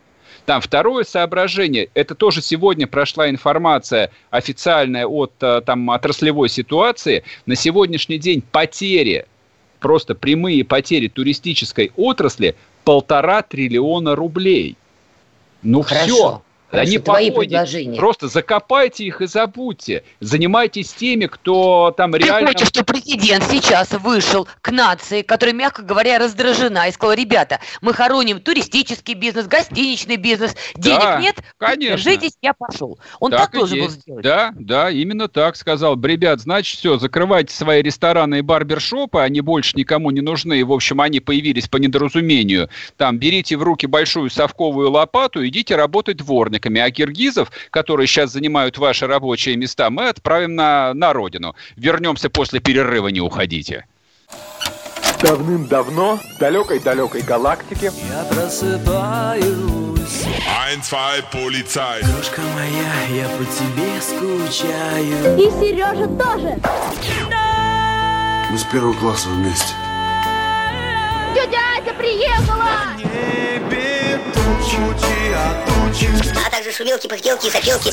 Там 0.46 0.60
второе 0.60 1.02
соображение, 1.02 1.88
это 1.94 2.14
тоже 2.14 2.40
сегодня 2.40 2.86
прошла 2.86 3.28
информация 3.28 4.10
официальная 4.30 5.04
от 5.04 5.32
э, 5.40 5.60
там, 5.66 5.88
отраслевой 5.88 6.48
ситуации. 6.48 7.24
На 7.46 7.56
сегодняшний 7.56 8.18
день 8.18 8.42
потери, 8.52 9.26
просто 9.80 10.14
прямые 10.14 10.64
потери 10.64 11.08
туристической 11.08 11.90
отрасли 11.96 12.54
полтора 12.84 13.42
триллиона 13.42 14.14
рублей. 14.14 14.76
Ну 15.62 15.82
все, 15.82 15.94
Хорошо, 15.96 16.42
Они 16.70 16.98
твои 16.98 17.30
походят. 17.30 17.50
предложения. 17.50 17.98
Просто 17.98 18.28
закопайте 18.28 19.04
их 19.04 19.20
и 19.20 19.26
забудьте. 19.26 20.02
Занимайтесь 20.20 20.92
теми, 20.92 21.26
кто 21.26 21.94
там 21.96 22.12
Ты 22.12 22.18
реально... 22.18 22.48
Ты 22.48 22.54
хочешь, 22.54 22.68
что 22.68 22.84
президент 22.84 23.44
сейчас 23.44 23.92
вышел 23.92 24.48
к 24.60 24.70
нации, 24.72 25.22
которая, 25.22 25.54
мягко 25.54 25.82
говоря, 25.82 26.18
раздражена 26.18 26.88
и 26.88 26.92
сказал, 26.92 27.14
ребята, 27.14 27.60
мы 27.80 27.94
хороним 27.94 28.40
туристический 28.40 29.14
бизнес, 29.14 29.46
гостиничный 29.46 30.16
бизнес, 30.16 30.56
денег 30.74 31.00
да, 31.00 31.20
нет, 31.20 31.36
конечно. 31.56 31.96
держитесь, 31.96 32.32
я 32.42 32.52
пошел. 32.52 32.98
Он 33.20 33.30
так, 33.30 33.42
так 33.42 33.52
должен 33.52 33.78
был 33.78 33.90
сделать. 33.90 34.24
Да, 34.24 34.52
да, 34.56 34.90
именно 34.90 35.28
так 35.28 35.56
сказал. 35.56 36.00
Ребят, 36.00 36.40
значит, 36.40 36.78
все, 36.78 36.98
закрывайте 36.98 37.54
свои 37.54 37.82
рестораны 37.82 38.38
и 38.38 38.42
барбершопы, 38.42 39.20
они 39.20 39.40
больше 39.40 39.76
никому 39.76 40.10
не 40.10 40.20
нужны. 40.20 40.64
В 40.64 40.72
общем, 40.72 41.00
они 41.00 41.20
появились 41.20 41.68
по 41.68 41.76
недоразумению. 41.76 42.68
Там, 42.96 43.18
берите 43.18 43.56
в 43.56 43.62
руки 43.62 43.86
большую 43.86 44.30
совковую 44.30 44.90
лопату, 44.90 45.46
идите 45.46 45.76
работать 45.76 46.16
дворником 46.18 46.55
союзниками, 46.56 46.80
а 46.80 46.90
киргизов, 46.90 47.50
которые 47.70 48.06
сейчас 48.06 48.32
занимают 48.32 48.78
ваши 48.78 49.06
рабочие 49.06 49.56
места, 49.56 49.90
мы 49.90 50.08
отправим 50.08 50.54
на, 50.54 50.94
на 50.94 51.12
родину. 51.12 51.54
Вернемся 51.76 52.30
после 52.30 52.60
перерыва, 52.60 53.08
не 53.08 53.20
уходите. 53.20 53.86
Давным-давно 55.22 56.18
в 56.18 56.38
далекой-далекой 56.38 57.22
галактике 57.22 57.90
Я 58.08 58.24
просыпаюсь. 58.24 59.46
Ein, 60.68 60.80
zwei, 60.82 61.22
полицай 61.32 62.00
Крошка 62.02 62.40
моя, 62.54 63.22
я 63.22 63.28
по 63.28 63.44
тебе 63.44 64.00
скучаю. 64.00 65.36
И 65.36 65.50
Сережа 65.50 66.06
тоже. 66.06 66.60
Мы 68.50 68.58
с 68.58 68.64
первого 68.64 68.92
класса 68.92 69.28
вместе 69.30 69.74
Тетя 71.36 71.58
Ася 71.78 71.92
приехала! 71.92 72.96
небе 72.96 74.18
тучи, 74.32 75.34
а 75.34 75.66
тучи. 75.66 76.08
А 76.46 76.50
также 76.50 76.72
шумелки, 76.72 77.06
пыхтелки 77.08 77.48
и 77.48 77.50
сопелки 77.50 77.92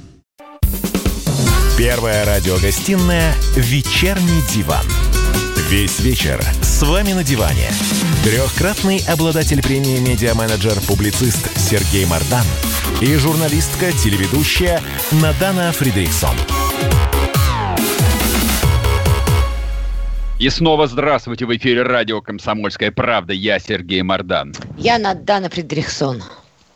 Первая 1.83 2.23
радиогостинная 2.25 3.33
«Вечерний 3.55 4.43
диван». 4.53 4.85
Весь 5.67 5.99
вечер 5.99 6.39
с 6.61 6.83
вами 6.83 7.13
на 7.13 7.23
диване. 7.23 7.69
Трехкратный 8.23 9.03
обладатель 9.07 9.63
премии 9.63 9.97
«Медиа-менеджер», 9.97 10.75
публицист 10.87 11.57
Сергей 11.57 12.05
Мардан 12.05 12.45
и 13.01 13.15
журналистка-телеведущая 13.15 14.79
Надана 15.23 15.71
Фридриксон. 15.71 16.35
И 20.37 20.49
снова 20.51 20.85
здравствуйте 20.85 21.47
в 21.47 21.57
эфире 21.57 21.81
радио 21.81 22.21
«Комсомольская 22.21 22.91
правда». 22.91 23.33
Я 23.33 23.57
Сергей 23.57 24.03
Мардан. 24.03 24.53
Я 24.77 24.99
Надана 24.99 25.49
Фридрихсон. 25.49 26.21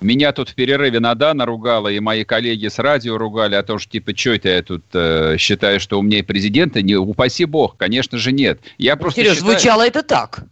Меня 0.01 0.33
тут 0.33 0.49
в 0.49 0.55
перерыве 0.55 0.99
Надана 0.99 1.45
ругала, 1.45 1.87
и 1.87 1.99
мои 1.99 2.23
коллеги 2.23 2.67
с 2.67 2.79
радио 2.79 3.17
ругали 3.17 3.55
о 3.55 3.63
том, 3.63 3.79
что 3.79 3.91
типа, 3.91 4.15
что 4.15 4.31
это 4.31 4.49
я 4.49 4.61
тут 4.61 4.83
э, 4.93 5.37
считаю, 5.37 5.79
что 5.79 5.97
умнее 5.99 6.23
президента? 6.23 6.81
Не, 6.81 6.95
упаси 6.95 7.45
бог, 7.45 7.77
конечно 7.77 8.17
же 8.17 8.31
нет. 8.31 8.59
Я 8.77 8.97
просто 8.97 9.21
Сереж, 9.21 9.37
считаю... 9.37 9.57
звучало 9.57 9.87
это 9.87 10.03
так. 10.03 10.43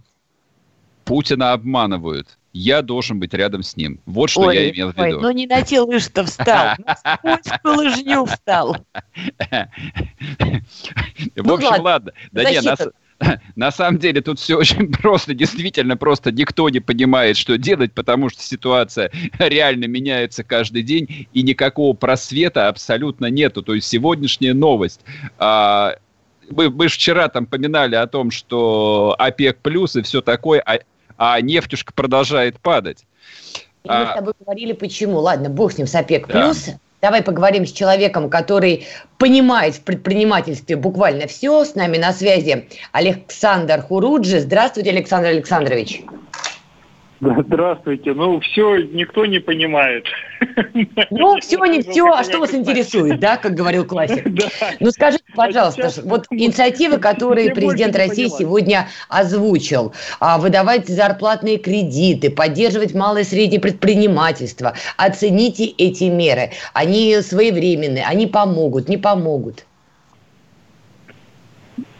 Путина 1.05 1.51
обманывают. 1.51 2.37
Я 2.53 2.83
должен 2.83 3.19
быть 3.19 3.33
рядом 3.33 3.63
с 3.63 3.75
ним. 3.75 3.99
Вот 4.05 4.29
что 4.29 4.41
ой, 4.41 4.55
я 4.55 4.69
имел 4.69 4.91
в 4.91 4.95
виду. 4.95 5.17
Ой, 5.17 5.21
ну 5.21 5.31
не 5.31 5.47
на 5.47 5.63
те 5.63 5.79
лыжи-то 5.81 6.23
встал. 6.23 6.75
По 7.63 7.67
лыжню 7.69 8.25
встал. 8.25 8.77
В 11.35 11.51
общем, 11.51 11.73
ну 11.77 11.83
ладно. 11.83 12.11
Да 12.31 12.49
не, 12.49 12.61
на 13.55 13.71
самом 13.71 13.99
деле 13.99 14.21
тут 14.21 14.39
все 14.39 14.57
очень 14.57 14.91
просто. 15.01 15.33
Действительно, 15.33 15.97
просто 15.97 16.31
никто 16.31 16.69
не 16.69 16.79
понимает, 16.79 17.37
что 17.37 17.57
делать, 17.57 17.93
потому 17.93 18.29
что 18.29 18.41
ситуация 18.41 19.11
реально 19.39 19.85
меняется 19.85 20.43
каждый 20.43 20.83
день, 20.83 21.27
и 21.33 21.43
никакого 21.43 21.93
просвета 21.93 22.67
абсолютно 22.67 23.27
нету. 23.27 23.61
То 23.61 23.73
есть 23.73 23.87
сегодняшняя 23.87 24.53
новость. 24.53 25.01
А, 25.37 25.95
мы, 26.49 26.69
мы 26.69 26.87
вчера 26.87 27.29
там 27.29 27.45
поминали 27.45 27.95
о 27.95 28.07
том, 28.07 28.31
что 28.31 29.15
ОПЕК 29.17 29.59
плюс 29.59 29.95
и 29.95 30.01
все 30.01 30.21
такое, 30.21 30.61
а, 30.65 30.79
а 31.17 31.39
нефтюшка 31.41 31.93
продолжает 31.93 32.59
падать. 32.59 33.05
И 33.83 33.89
мы 33.89 33.95
а, 33.95 34.11
с 34.11 34.15
тобой 34.15 34.33
говорили, 34.39 34.73
почему. 34.73 35.19
Ладно, 35.19 35.49
бог 35.49 35.71
с 35.73 35.77
ним, 35.77 35.87
с 35.87 35.95
ОПЕК 35.95 36.27
плюс. 36.27 36.69
Да. 37.03 37.09
Давай 37.09 37.21
поговорим 37.21 37.67
с 37.67 37.71
человеком, 37.71 38.29
который 38.29 38.87
понимает 39.17 39.75
в 39.75 39.81
предпринимательстве 39.81 40.77
буквально 40.77 41.27
все. 41.27 41.65
С 41.65 41.75
нами 41.75 41.97
на 41.97 42.13
связи 42.13 42.69
Александр 42.93 43.81
Хуруджи. 43.81 44.39
Здравствуйте, 44.39 44.91
Александр 44.91 45.27
Александрович. 45.27 46.01
Здравствуйте. 47.23 48.13
Ну, 48.13 48.39
все 48.41 48.77
никто 48.77 49.25
не 49.25 49.39
понимает. 49.39 50.05
Ну, 51.09 51.39
все 51.39 51.63
не 51.65 51.81
все, 51.81 52.05
а 52.11 52.23
что 52.23 52.39
вас 52.39 52.53
интересует, 52.53 53.19
да, 53.19 53.37
как 53.37 53.53
говорил 53.53 53.85
классик? 53.85 54.25
Ну, 54.79 54.91
скажите, 54.91 55.23
а 55.33 55.37
пожалуйста, 55.37 55.89
вот 56.03 56.25
инициативы, 56.31 56.97
которые 56.97 57.53
президент 57.53 57.95
России 57.95 58.27
сегодня 58.27 58.87
озвучил, 59.07 59.93
а, 60.19 60.37
выдавать 60.37 60.87
зарплатные 60.87 61.57
кредиты, 61.57 62.29
поддерживать 62.29 62.93
малое 62.93 63.21
и 63.21 63.25
среднее 63.25 63.61
предпринимательство, 63.61 64.73
оцените 64.97 65.65
эти 65.65 66.05
меры. 66.05 66.51
Они 66.73 67.15
своевременные, 67.21 68.03
они 68.05 68.27
помогут, 68.27 68.89
не 68.89 68.97
помогут? 68.97 69.65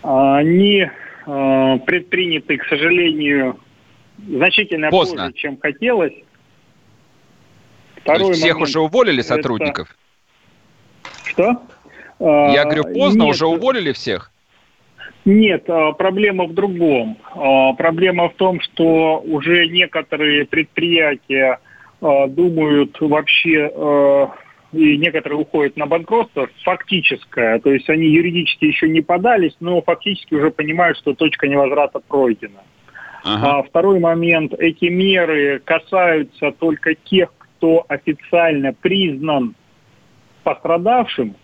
Они 0.02 0.86
а, 1.26 1.78
предприняты, 1.78 2.58
к 2.58 2.66
сожалению, 2.66 3.58
значительно 4.28 4.90
Поздно. 4.90 5.26
позже, 5.26 5.34
чем 5.34 5.58
хотелось. 5.60 6.14
Второй 7.98 8.20
То 8.20 8.28
есть 8.30 8.42
всех 8.42 8.60
уже 8.60 8.80
уволили 8.80 9.22
сотрудников? 9.22 9.96
Что? 11.24 11.62
Я 12.20 12.66
говорю, 12.66 12.84
поздно, 12.94 13.24
Нет. 13.24 13.36
уже 13.36 13.48
уволили 13.48 13.92
всех? 13.92 14.32
Нет, 15.26 15.70
а, 15.70 15.94
проблема 15.94 16.46
в 16.46 16.54
другом. 16.54 17.18
А, 17.34 17.74
проблема 17.74 18.30
в 18.30 18.36
том, 18.36 18.60
что 18.62 19.20
уже 19.20 19.68
некоторые 19.68 20.46
предприятия 20.46 21.60
думают 22.02 22.98
вообще 23.00 23.72
и 24.74 24.98
некоторые 24.98 25.40
уходят 25.40 25.78
на 25.78 25.86
банкротство, 25.86 26.50
фактическое. 26.64 27.60
То 27.60 27.72
есть 27.72 27.90
они 27.90 28.08
юридически 28.08 28.66
еще 28.66 28.90
не 28.90 29.02
подались, 29.02 29.56
но 29.60 29.82
фактически 29.82 30.34
уже 30.34 30.50
понимают, 30.50 30.98
что 30.98 31.14
точка 31.14 31.48
невозврата 31.48 32.00
пройдена. 32.00 32.64
Ага. 33.24 33.60
А 33.60 33.64
второй 33.64 34.00
момент. 34.00 34.54
Эти 34.54 34.86
меры 34.86 35.62
касаются 35.64 36.52
только 36.52 36.96
тех, 36.96 37.34
кто 37.38 37.86
официально 37.88 38.74
признан 38.74 39.56
пострадавшим, 40.44 41.36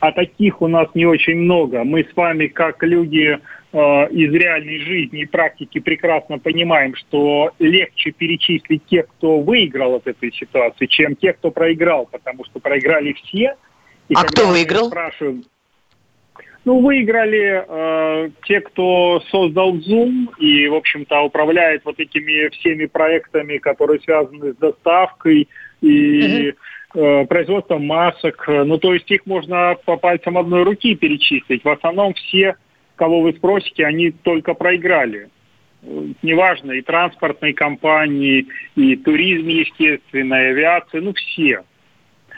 а 0.00 0.12
таких 0.12 0.60
у 0.60 0.68
нас 0.68 0.88
не 0.94 1.06
очень 1.06 1.36
много. 1.36 1.84
Мы 1.84 2.04
с 2.04 2.16
вами, 2.16 2.48
как 2.48 2.82
люди 2.82 3.38
э, 3.72 3.78
из 4.10 4.32
реальной 4.32 4.78
жизни 4.80 5.22
и 5.22 5.26
практики, 5.26 5.78
прекрасно 5.78 6.38
понимаем, 6.38 6.94
что 6.96 7.52
легче 7.58 8.10
перечислить 8.10 8.84
тех, 8.86 9.06
кто 9.08 9.40
выиграл 9.40 9.96
от 9.96 10.06
этой 10.06 10.32
ситуации, 10.32 10.86
чем 10.86 11.14
тех, 11.16 11.36
кто 11.38 11.50
проиграл, 11.50 12.06
потому 12.06 12.44
что 12.44 12.58
проиграли 12.58 13.12
все. 13.12 13.56
И 14.08 14.14
а 14.14 14.24
кто 14.24 14.48
выиграл? 14.48 14.86
Спрашиваем, 14.86 15.44
ну, 16.68 16.80
выиграли 16.80 17.64
э, 17.66 18.30
те, 18.44 18.60
кто 18.60 19.22
создал 19.30 19.74
Zoom 19.76 20.26
и, 20.38 20.68
в 20.68 20.74
общем-то, 20.74 21.22
управляет 21.22 21.82
вот 21.86 21.98
этими 21.98 22.50
всеми 22.50 22.84
проектами, 22.84 23.56
которые 23.56 24.00
связаны 24.00 24.52
с 24.52 24.56
доставкой 24.56 25.48
и 25.80 26.52
э, 26.94 27.24
производством 27.24 27.86
масок. 27.86 28.44
Ну, 28.46 28.76
то 28.76 28.92
есть 28.92 29.10
их 29.10 29.24
можно 29.24 29.76
по 29.86 29.96
пальцам 29.96 30.36
одной 30.36 30.64
руки 30.64 30.94
перечислить. 30.94 31.64
В 31.64 31.70
основном 31.70 32.12
все, 32.12 32.56
кого 32.96 33.22
вы 33.22 33.32
спросите, 33.32 33.86
они 33.86 34.10
только 34.10 34.52
проиграли. 34.52 35.30
Неважно, 36.22 36.72
и 36.72 36.82
транспортные 36.82 37.54
компании, 37.54 38.46
и 38.76 38.94
туризм, 38.94 39.48
естественно, 39.48 40.34
и 40.34 40.50
авиация, 40.50 41.00
ну, 41.00 41.14
все. 41.14 41.62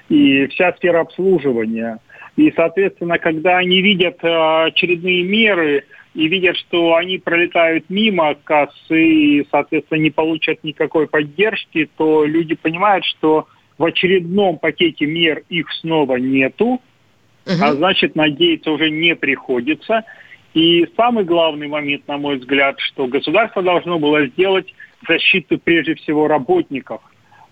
И 0.08 0.46
вся 0.46 0.72
сфера 0.74 1.00
обслуживания– 1.00 1.98
и, 2.40 2.50
соответственно, 2.56 3.18
когда 3.18 3.58
они 3.58 3.82
видят 3.82 4.16
э, 4.24 4.64
очередные 4.64 5.22
меры 5.24 5.84
и 6.14 6.26
видят, 6.26 6.56
что 6.56 6.94
они 6.94 7.18
пролетают 7.18 7.90
мимо 7.90 8.34
кассы 8.34 9.04
и, 9.04 9.46
соответственно, 9.50 9.98
не 9.98 10.10
получат 10.10 10.64
никакой 10.64 11.06
поддержки, 11.06 11.90
то 11.98 12.24
люди 12.24 12.54
понимают, 12.54 13.04
что 13.04 13.46
в 13.76 13.84
очередном 13.84 14.56
пакете 14.56 15.04
мер 15.04 15.42
их 15.50 15.70
снова 15.82 16.16
нету, 16.16 16.80
а 17.44 17.74
значит, 17.74 18.16
надеяться 18.16 18.70
уже 18.70 18.88
не 18.88 19.14
приходится. 19.14 20.04
И 20.54 20.88
самый 20.96 21.24
главный 21.24 21.68
момент, 21.68 22.08
на 22.08 22.16
мой 22.16 22.38
взгляд, 22.38 22.76
что 22.80 23.06
государство 23.06 23.62
должно 23.62 23.98
было 23.98 24.26
сделать 24.28 24.72
защиту 25.06 25.58
прежде 25.58 25.94
всего 25.94 26.26
работников 26.26 27.02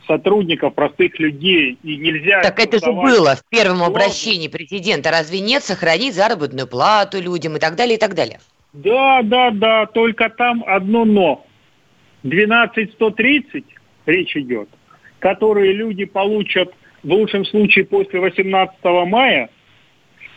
сотрудников, 0.09 0.75
простых 0.75 1.21
людей. 1.21 1.79
И 1.85 1.97
нельзя... 1.97 2.41
Так 2.43 2.59
это 2.59 2.85
же 2.85 2.93
было 2.93 3.37
в 3.37 3.45
первом 3.49 3.85
обращении 3.85 4.49
президента. 4.49 5.11
Разве 5.13 5.41
нет? 5.41 5.63
Сохранить 5.63 6.15
заработную 6.15 6.67
плату 6.67 7.21
людям 7.23 7.57
и 7.57 7.61
так 7.61 7.77
далее, 7.77 7.97
и 7.97 8.01
так 8.01 8.15
далее. 8.15 8.41
Да, 8.73 9.23
да, 9.23 9.51
да, 9.51 9.87
только 9.87 10.29
там 10.31 10.65
одно 10.67 11.05
но. 11.05 11.47
12130 12.25 13.65
речь 14.07 14.37
идет, 14.37 14.69
которые 15.21 15.73
люди 15.73 16.05
получат 16.05 16.73
в 17.03 17.09
лучшем 17.09 17.45
случае 17.45 17.85
после 17.85 18.19
18 18.19 18.75
мая, 19.07 19.51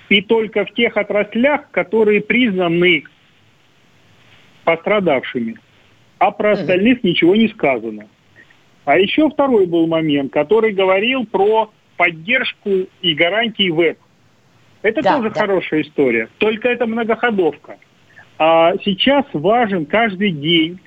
и 0.10 0.22
только 0.22 0.66
в 0.66 0.74
тех 0.74 0.96
отраслях, 0.98 1.72
которые 1.72 2.22
признаны 2.22 3.06
пострадавшими. 4.64 5.58
А 6.20 6.32
про 6.32 6.52
остальных 6.52 7.04
ничего 7.04 7.36
не 7.36 7.48
сказано. 7.48 8.08
А 8.86 8.98
еще 8.98 9.30
второй 9.30 9.66
был 9.66 9.88
момент, 9.88 10.32
который 10.32 10.74
говорил 10.74 11.26
про 11.26 11.72
поддержку 11.98 12.70
и 13.02 13.14
гарантии 13.14 13.70
веб. 13.70 13.98
Это 14.82 15.02
да, 15.02 15.18
тоже 15.18 15.30
да. 15.30 15.40
хорошая 15.40 15.82
история, 15.82 16.28
только 16.40 16.68
это 16.70 16.88
многоходовка. 16.88 17.78
А 18.40 18.74
сейчас 18.84 19.26
важен 19.34 19.86
каждый 19.86 20.32
день, 20.32 20.80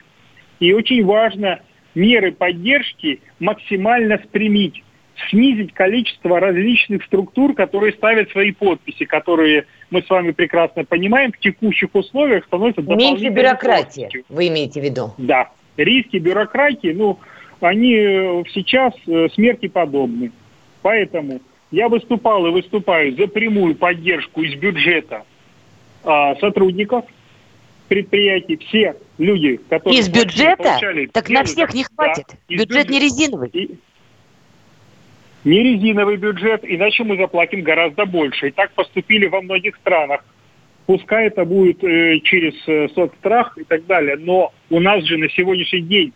и 0.59 0.73
очень 0.73 1.05
важно 1.05 1.61
меры 1.95 2.33
поддержки 2.33 3.21
максимально 3.39 4.19
спрямить, 4.25 4.83
снизить 5.31 5.73
количество 5.73 6.41
различных 6.41 7.05
структур, 7.05 7.55
которые 7.55 7.93
ставят 7.93 8.31
свои 8.31 8.51
подписи, 8.51 9.05
которые 9.05 9.67
мы 9.91 10.03
с 10.03 10.11
вами 10.11 10.33
прекрасно 10.33 10.85
понимаем, 10.85 11.31
в 11.31 11.39
текущих 11.39 11.91
условиях 11.93 12.45
становятся 12.47 12.83
Меньше 12.83 13.29
бюрократии, 13.29 14.25
вы 14.29 14.49
имеете 14.49 14.81
в 14.81 14.85
виду? 14.85 15.15
Да. 15.19 15.53
Риски 15.77 16.17
бюрократии, 16.17 16.93
ну, 16.93 17.21
они 17.65 17.95
э, 17.95 18.45
сейчас 18.53 18.95
э, 19.07 19.29
смерти 19.35 19.69
подобны. 19.69 20.33
Поэтому 20.83 21.41
я 21.71 21.89
выступал 21.89 22.47
и 22.47 22.51
выступаю 22.51 23.17
за 23.17 23.27
прямую 23.27 23.75
поддержку 23.75 24.43
из 24.43 24.55
бюджета 24.55 25.25
а, 26.05 26.37
сотрудников 26.37 27.05
предприятий, 27.89 28.57
все 28.57 28.97
люди, 29.19 29.59
которые... 29.69 29.99
Из 29.99 30.09
бюджета? 30.09 30.63
Получали, 30.63 31.07
так 31.07 31.29
на 31.31 31.45
всех 31.45 31.75
не 31.75 31.85
хватит. 31.85 32.27
Да, 32.29 32.37
бюджет 32.49 32.69
бюджета. 32.69 32.93
не 32.93 33.01
резиновый. 33.01 33.49
И, 33.53 33.71
не 35.45 35.63
резиновый 35.63 36.17
бюджет, 36.17 36.61
иначе 36.65 37.05
мы 37.05 37.17
заплатим 37.17 37.63
гораздо 37.63 38.07
больше. 38.07 38.49
И 38.49 38.51
так 38.51 38.73
поступили 38.73 39.27
во 39.27 39.43
многих 39.43 39.77
странах. 39.77 40.25
Пускай 40.87 41.29
это 41.29 41.45
будет 41.45 41.83
э, 41.83 42.21
через 42.21 42.55
э, 42.67 42.89
соцстрах 42.95 43.57
и 43.57 43.65
так 43.65 43.87
далее, 43.87 44.17
но 44.17 44.53
у 44.69 44.81
нас 44.81 45.03
же 45.05 45.17
на 45.17 45.31
сегодняшний 45.31 45.81
день 45.81 46.13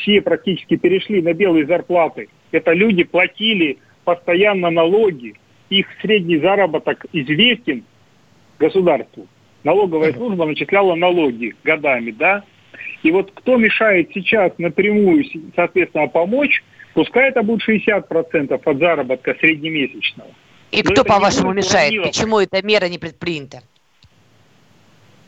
все 0.00 0.20
практически 0.20 0.76
перешли 0.76 1.22
на 1.22 1.32
белые 1.32 1.66
зарплаты. 1.66 2.28
Это 2.50 2.72
люди 2.72 3.04
платили 3.04 3.78
постоянно 4.04 4.70
налоги. 4.70 5.34
Их 5.70 5.86
средний 6.00 6.38
заработок 6.38 7.04
известен 7.12 7.84
государству. 8.58 9.26
Налоговая 9.64 10.12
служба 10.14 10.46
начисляла 10.46 10.94
налоги 10.94 11.54
годами, 11.62 12.10
да? 12.12 12.44
И 13.02 13.10
вот 13.10 13.32
кто 13.34 13.56
мешает 13.56 14.10
сейчас 14.14 14.52
напрямую, 14.58 15.24
соответственно, 15.54 16.08
помочь, 16.08 16.62
пускай 16.94 17.28
это 17.28 17.42
будет 17.42 17.68
60% 17.68 18.60
от 18.64 18.78
заработка 18.78 19.34
среднемесячного. 19.40 20.30
И 20.70 20.82
Но 20.82 20.90
кто, 20.90 21.04
по-вашему, 21.04 21.52
мешает? 21.52 21.88
Планировать. 21.88 22.16
Почему 22.16 22.38
эта 22.40 22.64
мера 22.64 22.86
не 22.86 22.98
предпринята? 22.98 23.62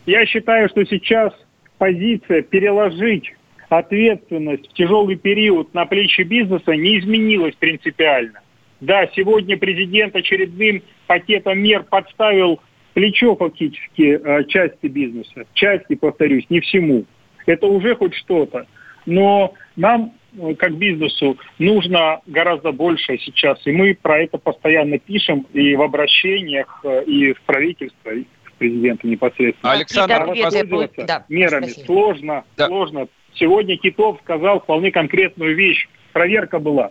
Я 0.07 0.25
считаю, 0.27 0.69
что 0.69 0.85
сейчас 0.85 1.33
позиция 1.79 2.43
переложить 2.43 3.33
ответственность 3.79 4.69
в 4.69 4.73
тяжелый 4.75 5.17
период 5.17 5.73
на 5.75 5.87
плечи 5.87 6.23
бизнеса 6.23 6.73
не 6.73 6.99
изменилась 6.99 7.55
принципиально. 7.55 8.41
Да, 8.81 9.07
сегодня 9.15 9.59
президент 9.59 10.17
очередным 10.17 10.83
пакетом 11.07 11.59
мер 11.59 11.85
подставил 11.85 12.61
плечо 12.95 13.37
фактически 13.37 14.21
э, 14.23 14.45
части 14.45 14.87
бизнеса. 14.87 15.45
Части, 15.55 15.95
повторюсь, 15.95 16.47
не 16.49 16.61
всему. 16.61 17.05
Это 17.47 17.67
уже 17.67 17.95
хоть 17.95 18.15
что-то. 18.15 18.67
Но 19.07 19.55
нам, 19.77 20.13
э, 20.39 20.55
как 20.55 20.77
бизнесу, 20.77 21.39
нужно 21.59 22.21
гораздо 22.27 22.73
больше 22.73 23.19
сейчас. 23.19 23.61
И 23.67 23.73
мы 23.73 23.97
про 24.01 24.23
это 24.23 24.39
постоянно 24.39 24.99
пишем 24.99 25.47
и 25.53 25.77
в 25.77 25.83
обращениях, 25.83 26.81
э, 26.85 27.05
и 27.05 27.33
в 27.35 27.41
правительство, 27.43 28.11
и 28.11 28.25
в 28.45 28.53
президента 28.55 29.07
непосредственно. 29.07 29.73
Александр, 29.73 30.15
а 30.15 31.07
да, 31.07 31.25
мерами 31.29 31.67
спасибо. 31.67 31.87
сложно, 31.87 32.45
да. 32.57 32.67
сложно 32.67 33.09
Сегодня 33.35 33.77
Китов 33.77 34.19
сказал 34.23 34.61
вполне 34.61 34.91
конкретную 34.91 35.55
вещь. 35.55 35.89
Проверка 36.13 36.59
была. 36.59 36.91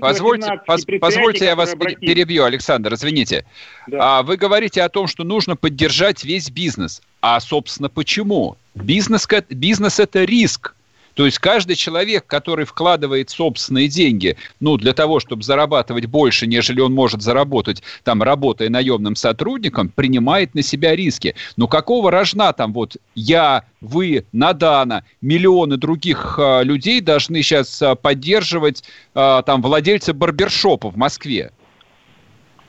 Позвольте, 0.00 0.60
поз, 0.66 0.86
позвольте 0.98 1.44
я 1.44 1.54
вас 1.54 1.74
обратились. 1.74 2.00
перебью, 2.00 2.44
Александр, 2.44 2.94
извините. 2.94 3.44
Да. 3.86 4.18
А, 4.18 4.22
вы 4.22 4.38
говорите 4.38 4.82
о 4.82 4.88
том, 4.88 5.06
что 5.06 5.24
нужно 5.24 5.56
поддержать 5.56 6.24
весь 6.24 6.50
бизнес. 6.50 7.02
А, 7.20 7.38
собственно, 7.38 7.90
почему? 7.90 8.56
Бизнес, 8.74 9.28
бизнес– 9.50 10.00
это 10.00 10.24
риск. 10.24 10.74
То 11.18 11.26
есть 11.26 11.40
каждый 11.40 11.74
человек, 11.74 12.28
который 12.28 12.64
вкладывает 12.64 13.28
собственные 13.28 13.88
деньги, 13.88 14.36
ну, 14.60 14.76
для 14.76 14.92
того, 14.92 15.18
чтобы 15.18 15.42
зарабатывать 15.42 16.06
больше, 16.06 16.46
нежели 16.46 16.80
он 16.80 16.94
может 16.94 17.22
заработать, 17.22 17.82
там, 18.04 18.22
работая 18.22 18.68
наемным 18.68 19.16
сотрудником, 19.16 19.88
принимает 19.88 20.54
на 20.54 20.62
себя 20.62 20.94
риски. 20.94 21.34
Но 21.56 21.66
какого 21.66 22.12
рожна 22.12 22.52
там 22.52 22.72
вот 22.72 22.98
я, 23.16 23.64
вы, 23.80 24.26
Надана, 24.30 25.02
миллионы 25.20 25.76
других 25.76 26.38
э, 26.38 26.62
людей 26.62 27.00
должны 27.00 27.42
сейчас 27.42 27.82
э, 27.82 27.96
поддерживать 27.96 28.84
э, 29.16 29.42
там 29.44 29.60
владельцы 29.60 30.12
барбершопа 30.12 30.88
в 30.88 30.96
Москве? 30.96 31.50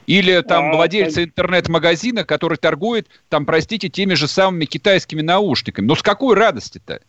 Или 0.07 0.41
там 0.41 0.71
а, 0.71 0.73
владельцы 0.73 1.25
интернет-магазина, 1.25 2.23
который 2.23 2.57
торгует, 2.57 3.09
там, 3.29 3.45
простите, 3.45 3.89
теми 3.89 4.15
же 4.15 4.27
самыми 4.27 4.65
китайскими 4.65 5.21
наушниками. 5.21 5.85
Но 5.85 5.93
с 5.93 6.01
какой 6.01 6.35
радости-то? 6.35 7.01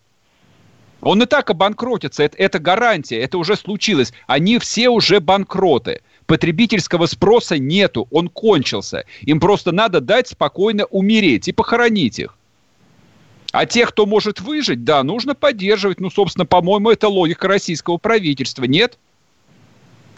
Он 1.02 1.22
и 1.22 1.26
так 1.26 1.50
обанкротится, 1.50 2.22
это, 2.22 2.36
это 2.36 2.58
гарантия, 2.58 3.18
это 3.20 3.38
уже 3.38 3.56
случилось. 3.56 4.12
Они 4.26 4.58
все 4.58 4.88
уже 4.88 5.20
банкроты. 5.20 6.00
Потребительского 6.26 7.06
спроса 7.06 7.58
нету, 7.58 8.06
он 8.10 8.28
кончился. 8.28 9.04
Им 9.22 9.40
просто 9.40 9.72
надо 9.72 10.00
дать 10.00 10.28
спокойно 10.28 10.84
умереть 10.84 11.48
и 11.48 11.52
похоронить 11.52 12.18
их. 12.18 12.36
А 13.52 13.66
тех, 13.66 13.88
кто 13.88 14.06
может 14.06 14.40
выжить, 14.40 14.84
да, 14.84 15.02
нужно 15.02 15.34
поддерживать. 15.34 16.00
Ну, 16.00 16.08
собственно, 16.08 16.46
по-моему, 16.46 16.90
это 16.90 17.08
логика 17.08 17.48
российского 17.48 17.96
правительства, 17.96 18.64
нет? 18.64 18.96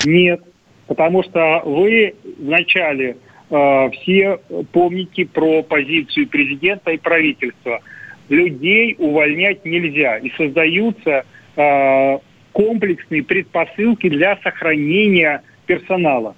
Нет, 0.04 0.42
потому 0.86 1.22
что 1.22 1.62
вы 1.64 2.14
вначале 2.38 3.16
э, 3.48 3.90
все 3.90 4.38
помните 4.72 5.24
про 5.24 5.62
позицию 5.62 6.28
президента 6.28 6.90
и 6.90 6.98
правительства. 6.98 7.80
Людей 8.28 8.96
увольнять 8.98 9.64
нельзя, 9.64 10.18
и 10.18 10.30
создаются 10.36 11.24
э, 11.56 12.18
комплексные 12.52 13.22
предпосылки 13.22 14.08
для 14.08 14.38
сохранения 14.42 15.42
персонала. 15.66 16.34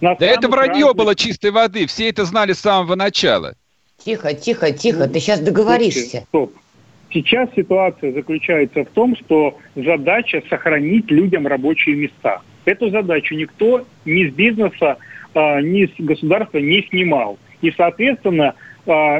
На 0.00 0.14
да 0.14 0.26
это 0.26 0.48
вранье 0.48 0.86
разных... 0.86 0.96
было 0.96 1.14
чистой 1.14 1.50
воды, 1.50 1.86
все 1.86 2.08
это 2.08 2.24
знали 2.24 2.52
с 2.52 2.60
самого 2.60 2.94
начала. 2.94 3.54
Тихо, 4.04 4.32
тихо, 4.34 4.72
тихо, 4.72 5.08
ты 5.08 5.18
сейчас 5.18 5.40
договоришься. 5.40 6.24
Стоп. 6.28 6.54
Сейчас 7.10 7.48
ситуация 7.56 8.12
заключается 8.12 8.84
в 8.84 8.88
том, 8.90 9.16
что 9.16 9.56
задача 9.74 10.42
сохранить 10.48 11.10
людям 11.10 11.46
рабочие 11.46 11.96
места. 11.96 12.42
Эту 12.64 12.90
задачу 12.90 13.34
никто 13.34 13.86
ни 14.04 14.28
с 14.28 14.34
бизнеса, 14.34 14.98
а, 15.34 15.60
ни 15.62 15.86
с 15.86 15.90
государства 15.98 16.58
не 16.58 16.86
снимал. 16.90 17.38
И, 17.62 17.72
соответственно, 17.72 18.54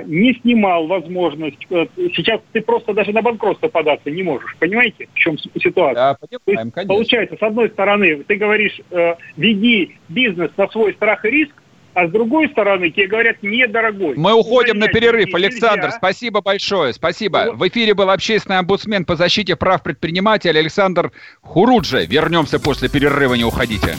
не 0.07 0.35
снимал 0.41 0.87
возможность. 0.87 1.59
Э, 1.71 1.87
сейчас 2.15 2.41
ты 2.53 2.61
просто 2.61 2.95
даже 2.95 3.13
на 3.13 3.23
банкротство 3.23 3.69
податься 3.69 4.11
не 4.11 4.23
можешь. 4.23 4.57
Понимаете, 4.59 5.09
в 5.13 5.19
чем 5.19 5.37
ситуация? 5.39 5.95
Да, 5.95 6.17
понимаем, 6.45 6.73
есть, 6.75 6.89
получается, 6.89 7.37
с 7.39 7.43
одной 7.43 7.69
стороны, 7.71 8.23
ты 8.27 8.37
говоришь, 8.37 8.81
э, 8.91 9.15
веди 9.37 9.97
бизнес 10.09 10.51
на 10.57 10.69
свой 10.69 10.95
страх 10.95 11.25
и 11.25 11.31
риск, 11.31 11.55
а 11.95 12.07
с 12.07 12.11
другой 12.11 12.49
стороны 12.51 12.91
тебе 12.91 13.09
говорят, 13.09 13.43
недорогой. 13.43 14.15
Мы 14.17 14.33
уходим 14.33 14.79
на 14.79 14.87
перерыв. 14.89 15.35
Александр, 15.35 15.87
нельзя. 15.87 15.97
спасибо 15.97 16.41
большое. 16.41 16.93
Спасибо. 16.93 17.47
Ну, 17.47 17.55
в 17.55 17.69
эфире 17.69 17.95
был 17.95 18.09
общественный 18.11 18.59
омбудсмен 18.59 19.05
по 19.05 19.17
защите 19.17 19.57
прав 19.57 19.83
предпринимателя 19.83 20.61
Александр 20.61 21.11
Хуруджи. 21.43 22.07
Вернемся 22.07 22.61
после 22.61 22.89
перерыва, 22.89 23.35
не 23.35 23.45
уходите. 23.45 23.97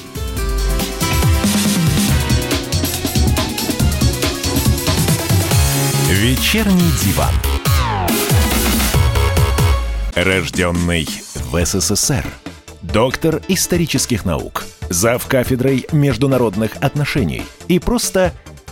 Вечерний 6.10 6.92
диван. 7.06 7.34
Рожденный 10.16 11.08
в 11.36 11.64
СССР. 11.64 12.26
Доктор 12.82 13.44
исторических 13.48 14.26
наук. 14.26 14.66
Зав 14.90 15.24
кафедрой 15.28 15.86
международных 15.92 16.78
отношений. 16.82 17.44
И 17.68 17.78
просто 17.78 18.34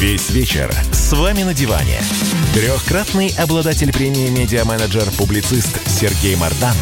Весь 0.00 0.30
вечер 0.30 0.72
с 0.92 1.12
вами 1.12 1.42
на 1.42 1.52
диване. 1.52 2.00
Трехкратный 2.54 3.34
обладатель 3.38 3.92
премии 3.92 4.30
«Медиа-менеджер», 4.30 5.04
публицист 5.18 5.86
Сергей 5.86 6.36
Мардан 6.36 6.74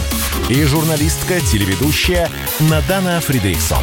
и 0.48 0.62
журналистка-телеведущая 0.62 2.30
Надана 2.70 3.20
Фридрихсон. 3.20 3.82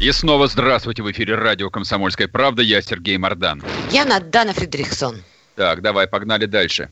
И 0.00 0.10
снова 0.10 0.48
здравствуйте 0.48 1.04
в 1.04 1.12
эфире 1.12 1.36
радио 1.36 1.70
«Комсомольская 1.70 2.26
правда». 2.26 2.62
Я 2.62 2.82
Сергей 2.82 3.16
Мордан. 3.16 3.62
Я 3.92 4.04
Надана 4.04 4.52
Фридрихсон. 4.52 5.22
Так, 5.54 5.80
давай, 5.80 6.08
погнали 6.08 6.46
дальше. 6.46 6.88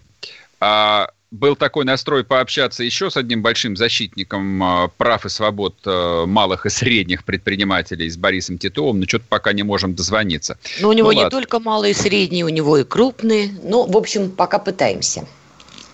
А, 0.60 1.08
был 1.30 1.56
такой 1.56 1.84
настрой 1.84 2.24
пообщаться 2.24 2.82
еще 2.82 3.10
с 3.10 3.16
одним 3.16 3.42
большим 3.42 3.76
защитником 3.76 4.62
а, 4.62 4.88
прав 4.88 5.26
и 5.26 5.28
свобод 5.28 5.74
а, 5.84 6.26
малых 6.26 6.66
и 6.66 6.70
средних 6.70 7.24
предпринимателей, 7.24 8.08
с 8.08 8.16
Борисом 8.16 8.58
Титовым, 8.58 9.00
но 9.00 9.06
что-то 9.06 9.24
пока 9.28 9.52
не 9.52 9.62
можем 9.62 9.94
дозвониться. 9.94 10.58
Но 10.80 10.88
у 10.88 10.92
него 10.92 11.08
ну, 11.08 11.12
не 11.12 11.22
ладно. 11.24 11.30
только 11.30 11.58
малые 11.60 11.92
и 11.92 11.94
средние, 11.94 12.44
у 12.44 12.48
него 12.48 12.78
и 12.78 12.84
крупные. 12.84 13.50
Ну, 13.62 13.86
в 13.86 13.96
общем, 13.96 14.30
пока 14.30 14.58
пытаемся. 14.58 15.26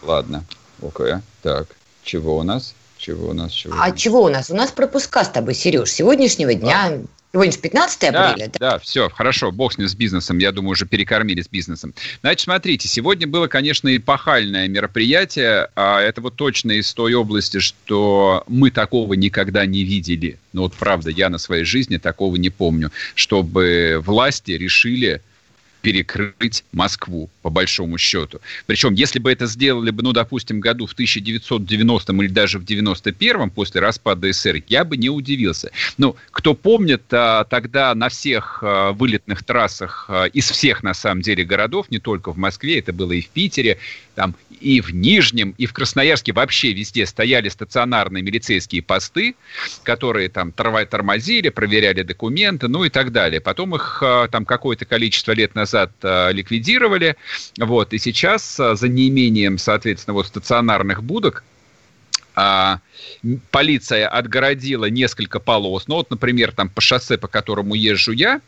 Ладно, 0.03 0.45
окей. 0.83 1.15
Так, 1.43 1.69
чего 2.03 2.39
у 2.39 2.43
нас? 2.43 2.75
Чего 2.97 3.31
у 3.31 3.33
нас? 3.33 3.53
Чего 3.53 3.75
а 3.75 3.87
у 3.87 3.91
нас? 3.91 3.99
чего 3.99 4.23
у 4.23 4.29
нас? 4.29 4.51
У 4.51 4.55
нас 4.55 4.71
пропуска 4.71 5.25
с 5.25 5.29
тобой, 5.29 5.55
Сереж, 5.55 5.91
сегодняшнего 5.91 6.55
дня. 6.55 6.87
А. 6.87 7.03
Сегодня 7.35 7.51
же 7.51 7.59
15 7.59 8.05
апреля, 8.05 8.49
да? 8.53 8.59
Да, 8.61 8.79
все, 8.79 9.11
хорошо, 9.11 9.51
бог 9.51 9.73
с 9.73 9.79
ним, 9.79 9.89
с 9.89 9.97
бизнесом. 9.97 10.39
Я 10.39 10.53
думаю, 10.53 10.71
уже 10.71 10.87
перекормили 10.87 11.43
с 11.43 11.49
бизнесом. 11.49 11.93
Значит, 12.21 12.43
смотрите, 12.43 12.87
сегодня 12.87 13.27
было, 13.27 13.49
конечно, 13.49 13.95
эпохальное 13.97 14.69
мероприятие. 14.69 15.69
А 15.75 16.01
это 16.01 16.21
вот 16.21 16.37
точно 16.37 16.71
из 16.71 16.95
той 16.95 17.15
области, 17.15 17.59
что 17.59 18.45
мы 18.47 18.71
такого 18.71 19.15
никогда 19.15 19.67
не 19.67 19.83
видели. 19.83 20.39
Ну 20.53 20.63
вот 20.63 20.75
правда, 20.75 21.11
я 21.11 21.29
на 21.29 21.39
своей 21.39 21.65
жизни 21.65 21.97
такого 21.97 22.37
не 22.37 22.51
помню, 22.51 22.93
чтобы 23.17 24.01
власти 24.07 24.53
решили 24.53 25.21
перекрыть 25.85 26.65
Москву, 26.73 27.29
по 27.43 27.51
большому 27.51 27.99
счету. 27.99 28.41
Причем, 28.65 28.95
если 28.95 29.19
бы 29.19 29.31
это 29.31 29.45
сделали 29.45 29.91
бы, 29.91 30.03
ну, 30.03 30.13
допустим, 30.13 30.59
году 30.59 30.87
в 30.87 30.95
1990 30.95 32.13
или 32.15 32.29
даже 32.29 32.59
в 32.59 32.65
91 32.65 33.51
после 33.51 33.83
распада 33.83 34.33
СССР, 34.33 34.63
я 34.69 34.85
бы 34.85 34.97
не 34.97 35.11
удивился. 35.11 35.71
Ну, 35.99 36.17
кто 36.31 36.55
помнит, 36.55 37.03
а, 37.13 37.45
тогда 37.45 37.95
на 37.95 38.09
всех 38.09 38.61
а, 38.63 38.93
вылетных 38.93 39.45
трассах 39.45 40.07
а, 40.09 40.25
из 40.25 40.51
всех, 40.51 40.83
на 40.83 40.95
самом 40.95 41.21
деле, 41.21 41.45
городов, 41.45 41.91
не 41.91 41.99
только 41.99 42.33
в 42.33 42.39
Москве, 42.39 42.79
это 42.79 42.95
было 42.95 43.13
и 43.13 43.21
в 43.21 43.29
Питере, 43.29 43.77
там 44.15 44.35
и 44.61 44.81
в 44.81 44.95
Нижнем, 44.95 45.55
и 45.59 45.67
в 45.67 45.73
Красноярске 45.73 46.33
вообще 46.33 46.73
везде 46.73 47.07
стояли 47.07 47.49
стационарные 47.49 48.23
милицейские 48.23 48.83
посты, 48.83 49.35
которые 49.83 50.29
там 50.29 50.53
тормозили, 50.53 51.51
проверяли 51.51 52.03
документы, 52.03 52.69
ну 52.69 52.85
и 52.85 52.89
так 52.89 53.13
далее. 53.13 53.41
Потом 53.41 53.75
их 53.75 54.03
там 54.31 54.45
какое-то 54.45 54.85
количество 54.85 55.33
лет 55.33 55.55
назад 55.55 55.91
ликвидировали, 56.03 57.17
вот, 57.59 57.93
и 57.93 57.99
сейчас 57.99 58.57
за 58.57 58.89
неимением, 58.89 59.59
соответственно, 59.59 60.15
вот 60.15 60.27
стационарных 60.27 61.03
будок 61.03 61.45
а, 62.35 62.81
полиция 63.51 64.09
отгородила 64.09 64.87
несколько 64.87 65.39
полос. 65.39 65.87
Ну 65.87 65.97
вот, 65.97 66.11
например, 66.11 66.53
там 66.53 66.69
по 66.69 66.81
шоссе, 66.81 67.17
по 67.17 67.29
которому 67.29 67.75
езжу 67.75 68.13
я, 68.13 68.41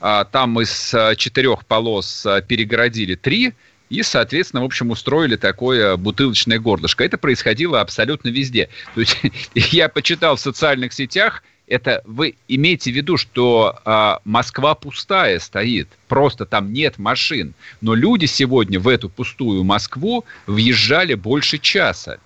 а, 0.00 0.24
там 0.24 0.60
из 0.60 0.94
четырех 1.16 1.64
полос 1.64 2.26
перегородили 2.48 3.14
три, 3.14 3.54
и, 3.90 4.02
соответственно, 4.04 4.62
в 4.62 4.66
общем, 4.66 4.90
устроили 4.90 5.36
такое 5.36 5.96
бутылочное 5.96 6.58
горлышко. 6.58 7.04
Это 7.04 7.18
происходило 7.18 7.80
абсолютно 7.80 8.28
везде. 8.28 8.68
То 8.94 9.00
есть 9.00 9.18
я 9.54 9.88
почитал 9.88 10.36
в 10.36 10.40
социальных 10.40 10.92
сетях, 10.92 11.42
это 11.66 12.02
вы 12.04 12.34
имеете 12.48 12.90
в 12.90 12.94
виду, 12.94 13.16
что 13.16 13.78
э, 13.84 14.16
Москва 14.24 14.74
пустая 14.74 15.38
стоит, 15.38 15.88
просто 16.08 16.46
там 16.46 16.72
нет 16.72 16.98
машин. 16.98 17.54
Но 17.80 17.94
люди 17.94 18.26
сегодня 18.26 18.80
в 18.80 18.88
эту 18.88 19.08
пустую 19.08 19.64
Москву 19.64 20.24
въезжали 20.46 21.14
больше 21.14 21.58
часа 21.58 22.18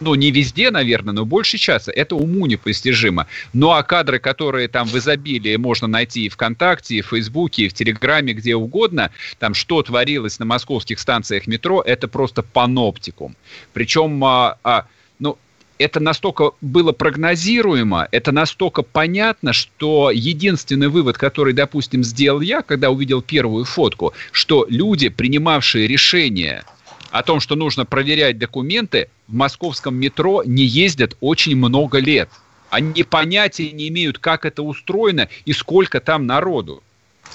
ну, 0.00 0.14
не 0.14 0.30
везде, 0.30 0.70
наверное, 0.70 1.12
но 1.12 1.24
больше 1.24 1.58
часа. 1.58 1.92
Это 1.92 2.14
уму 2.14 2.46
непостижимо. 2.46 3.26
Ну, 3.52 3.70
а 3.70 3.82
кадры, 3.82 4.18
которые 4.18 4.68
там 4.68 4.86
в 4.86 4.96
изобилии 4.96 5.56
можно 5.56 5.86
найти 5.86 6.26
и 6.26 6.28
ВКонтакте, 6.28 6.96
и 6.96 7.02
в 7.02 7.06
Фейсбуке, 7.08 7.64
и 7.64 7.68
в 7.68 7.74
Телеграме, 7.74 8.32
где 8.32 8.54
угодно, 8.54 9.10
там, 9.38 9.54
что 9.54 9.82
творилось 9.82 10.38
на 10.38 10.44
московских 10.44 10.98
станциях 10.98 11.46
метро, 11.46 11.82
это 11.84 12.08
просто 12.08 12.42
паноптикум. 12.42 13.36
Причем, 13.72 14.22
а, 14.24 14.58
а, 14.62 14.86
ну, 15.18 15.36
это 15.78 16.00
настолько 16.00 16.52
было 16.60 16.92
прогнозируемо, 16.92 18.08
это 18.10 18.32
настолько 18.32 18.82
понятно, 18.82 19.52
что 19.52 20.10
единственный 20.10 20.88
вывод, 20.88 21.16
который, 21.16 21.52
допустим, 21.52 22.04
сделал 22.04 22.40
я, 22.40 22.62
когда 22.62 22.90
увидел 22.90 23.22
первую 23.22 23.64
фотку, 23.64 24.12
что 24.32 24.66
люди, 24.68 25.08
принимавшие 25.08 25.86
решение 25.86 26.64
о 27.10 27.22
том, 27.22 27.40
что 27.40 27.56
нужно 27.56 27.86
проверять 27.86 28.38
документы, 28.38 29.08
в 29.26 29.34
московском 29.34 29.94
метро 29.96 30.42
не 30.44 30.64
ездят 30.64 31.16
очень 31.20 31.56
много 31.56 31.98
лет. 31.98 32.28
Они 32.70 33.02
понятия 33.02 33.70
не 33.72 33.88
имеют, 33.88 34.18
как 34.18 34.44
это 34.44 34.62
устроено 34.62 35.28
и 35.44 35.52
сколько 35.52 36.00
там 36.00 36.26
народу. 36.26 36.82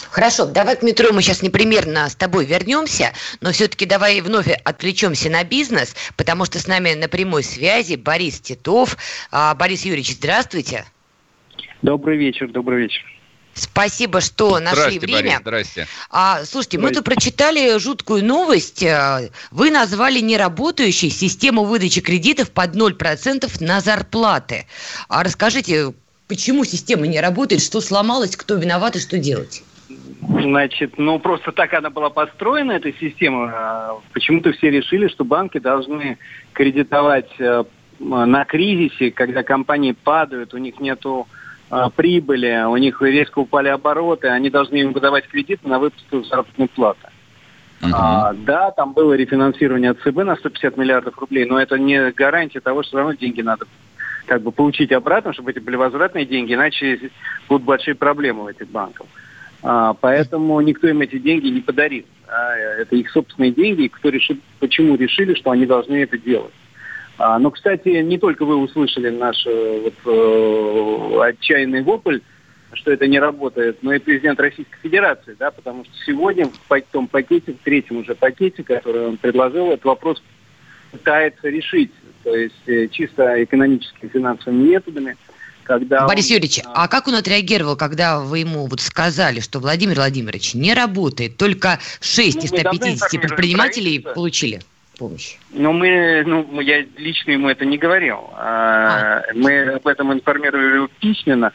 Хорошо, 0.09 0.45
давай 0.45 0.75
к 0.75 0.83
метро 0.83 1.11
мы 1.11 1.21
сейчас 1.21 1.41
непримерно 1.41 2.09
с 2.09 2.15
тобой 2.15 2.45
вернемся, 2.45 3.13
но 3.41 3.51
все-таки 3.51 3.85
давай 3.85 4.21
вновь 4.21 4.47
отвлечемся 4.63 5.29
на 5.29 5.43
бизнес, 5.43 5.95
потому 6.17 6.45
что 6.45 6.59
с 6.59 6.67
нами 6.67 6.93
на 6.93 7.07
прямой 7.07 7.43
связи 7.43 7.95
Борис 7.95 8.39
Титов. 8.39 8.97
А, 9.31 9.55
Борис 9.55 9.85
Юрьевич, 9.85 10.13
здравствуйте. 10.15 10.85
Добрый 11.81 12.17
вечер, 12.17 12.49
добрый 12.49 12.83
вечер. 12.83 13.12
Спасибо, 13.53 14.19
что 14.19 14.59
нашли 14.59 14.97
Здрасте, 14.97 14.99
время. 14.99 15.21
Борис, 15.21 15.41
здрасте. 15.41 15.87
А, 16.09 16.43
слушайте, 16.43 16.79
мы 16.79 16.91
тут 16.91 17.05
прочитали 17.05 17.77
жуткую 17.77 18.25
новость. 18.25 18.83
А, 18.83 19.21
Вы 19.51 19.69
назвали 19.69 20.19
неработающей 20.19 21.09
систему 21.09 21.63
выдачи 21.63 22.01
кредитов 22.01 22.51
под 22.51 22.75
0% 22.75 23.63
на 23.63 23.79
зарплаты. 23.79 24.65
А 25.07 25.23
расскажите, 25.23 25.93
почему 26.27 26.65
система 26.65 27.05
не 27.05 27.19
работает, 27.19 27.61
что 27.61 27.79
сломалось, 27.79 28.35
кто 28.35 28.55
виноват 28.55 28.95
и 28.95 28.99
что 28.99 29.19
делать? 29.19 29.63
Значит, 30.21 30.97
ну 30.97 31.19
просто 31.19 31.51
так 31.51 31.73
она 31.73 31.89
была 31.89 32.09
построена, 32.09 32.71
эта 32.71 32.91
система. 32.93 33.51
А, 33.53 33.99
Почему-то 34.13 34.51
все 34.53 34.71
решили, 34.71 35.07
что 35.07 35.23
банки 35.23 35.59
должны 35.59 36.17
кредитовать 36.53 37.29
э, 37.39 37.63
на 37.99 38.45
кризисе, 38.45 39.11
когда 39.11 39.43
компании 39.43 39.91
падают, 39.91 40.53
у 40.53 40.57
них 40.57 40.79
нету 40.79 41.27
прибыли, 41.95 42.65
у 42.67 42.77
них 42.77 43.01
резко 43.01 43.39
упали 43.39 43.69
обороты, 43.69 44.27
они 44.27 44.49
должны 44.49 44.77
им 44.77 44.93
выдавать 44.93 45.27
кредит 45.27 45.63
на 45.63 45.79
выплату 45.79 46.23
заработной 46.23 46.67
платы. 46.67 47.07
А, 47.91 48.33
да, 48.33 48.71
там 48.71 48.93
было 48.93 49.13
рефинансирование 49.13 49.91
от 49.91 49.99
ЦБ 49.99 50.23
на 50.23 50.35
150 50.35 50.77
миллиардов 50.77 51.17
рублей, 51.17 51.45
но 51.45 51.59
это 51.59 51.77
не 51.77 52.11
гарантия 52.11 52.61
того, 52.61 52.83
что 52.83 52.89
все 52.89 52.97
равно 52.97 53.13
деньги 53.13 53.41
надо 53.41 53.65
как 54.25 54.41
бы 54.41 54.51
получить 54.51 54.91
обратно, 54.91 55.33
чтобы 55.33 55.51
эти 55.51 55.59
были 55.59 55.75
возвратные 55.75 56.25
деньги, 56.25 56.53
иначе 56.53 57.11
будут 57.49 57.63
большие 57.63 57.95
проблемы 57.95 58.45
у 58.45 58.47
этих 58.47 58.69
банков. 58.69 59.07
А, 59.61 59.93
поэтому 59.93 60.59
никто 60.61 60.87
им 60.87 61.01
эти 61.01 61.17
деньги 61.19 61.47
не 61.47 61.61
подарит. 61.61 62.05
А, 62.27 62.55
это 62.55 62.95
их 62.95 63.09
собственные 63.11 63.51
деньги, 63.51 63.83
и 63.83 63.89
кто 63.89 64.09
решит, 64.09 64.39
почему 64.59 64.95
решили, 64.95 65.33
что 65.33 65.51
они 65.51 65.65
должны 65.65 65.95
это 65.95 66.17
делать. 66.17 66.53
А, 67.17 67.37
но, 67.37 67.51
кстати, 67.51 67.89
не 67.89 68.17
только 68.17 68.45
вы 68.45 68.55
услышали 68.55 69.09
наш 69.09 69.45
э, 69.45 69.81
вот, 69.83 69.93
э, 70.05 71.29
отчаянный 71.29 71.83
вопль, 71.83 72.19
что 72.73 72.91
это 72.91 73.07
не 73.07 73.19
работает, 73.19 73.83
но 73.83 73.93
и 73.93 73.99
президент 73.99 74.39
Российской 74.39 74.77
Федерации, 74.81 75.35
да, 75.37 75.51
потому 75.51 75.85
что 75.85 75.93
сегодня 76.05 76.47
в 76.47 76.81
том 76.91 77.07
пакете, 77.07 77.53
в 77.53 77.63
третьем 77.63 77.97
уже 77.97 78.15
пакете, 78.15 78.63
который 78.63 79.07
он 79.07 79.17
предложил, 79.17 79.71
этот 79.71 79.85
вопрос 79.85 80.23
пытается 80.91 81.49
решить, 81.49 81.91
то 82.23 82.35
есть 82.35 82.67
э, 82.67 82.87
чисто 82.87 83.43
экономическими 83.43 84.09
финансовыми 84.09 84.69
методами, 84.69 85.15
когда 85.63 86.07
Борис 86.07 86.29
он, 86.29 86.35
Юрьевич, 86.35 86.61
а 86.65 86.87
как 86.87 87.07
он 87.07 87.15
отреагировал, 87.15 87.77
когда 87.77 88.19
вы 88.19 88.39
ему 88.39 88.65
вот 88.65 88.81
сказали, 88.81 89.39
что 89.39 89.59
Владимир 89.59 89.95
Владимирович 89.95 90.55
не 90.55 90.73
работает, 90.73 91.37
только 91.37 91.79
6 92.01 92.43
из 92.43 92.51
Ну, 92.51 92.57
давно 92.57 92.71
150 92.71 92.97
информируем 92.97 93.21
предпринимателей 93.21 93.99
получили 93.99 94.61
помощь? 95.03 95.35
Ну, 95.51 95.73
мы, 95.73 96.23
ну, 96.25 96.61
я 96.61 96.85
лично 96.97 97.31
ему 97.31 97.49
это 97.49 97.65
не 97.65 97.77
говорил. 97.77 98.29
А, 98.35 99.21
Мы 99.33 99.63
об 99.75 99.87
этом 99.87 100.13
информировали 100.13 100.75
его 100.75 100.89
письменно. 100.99 101.51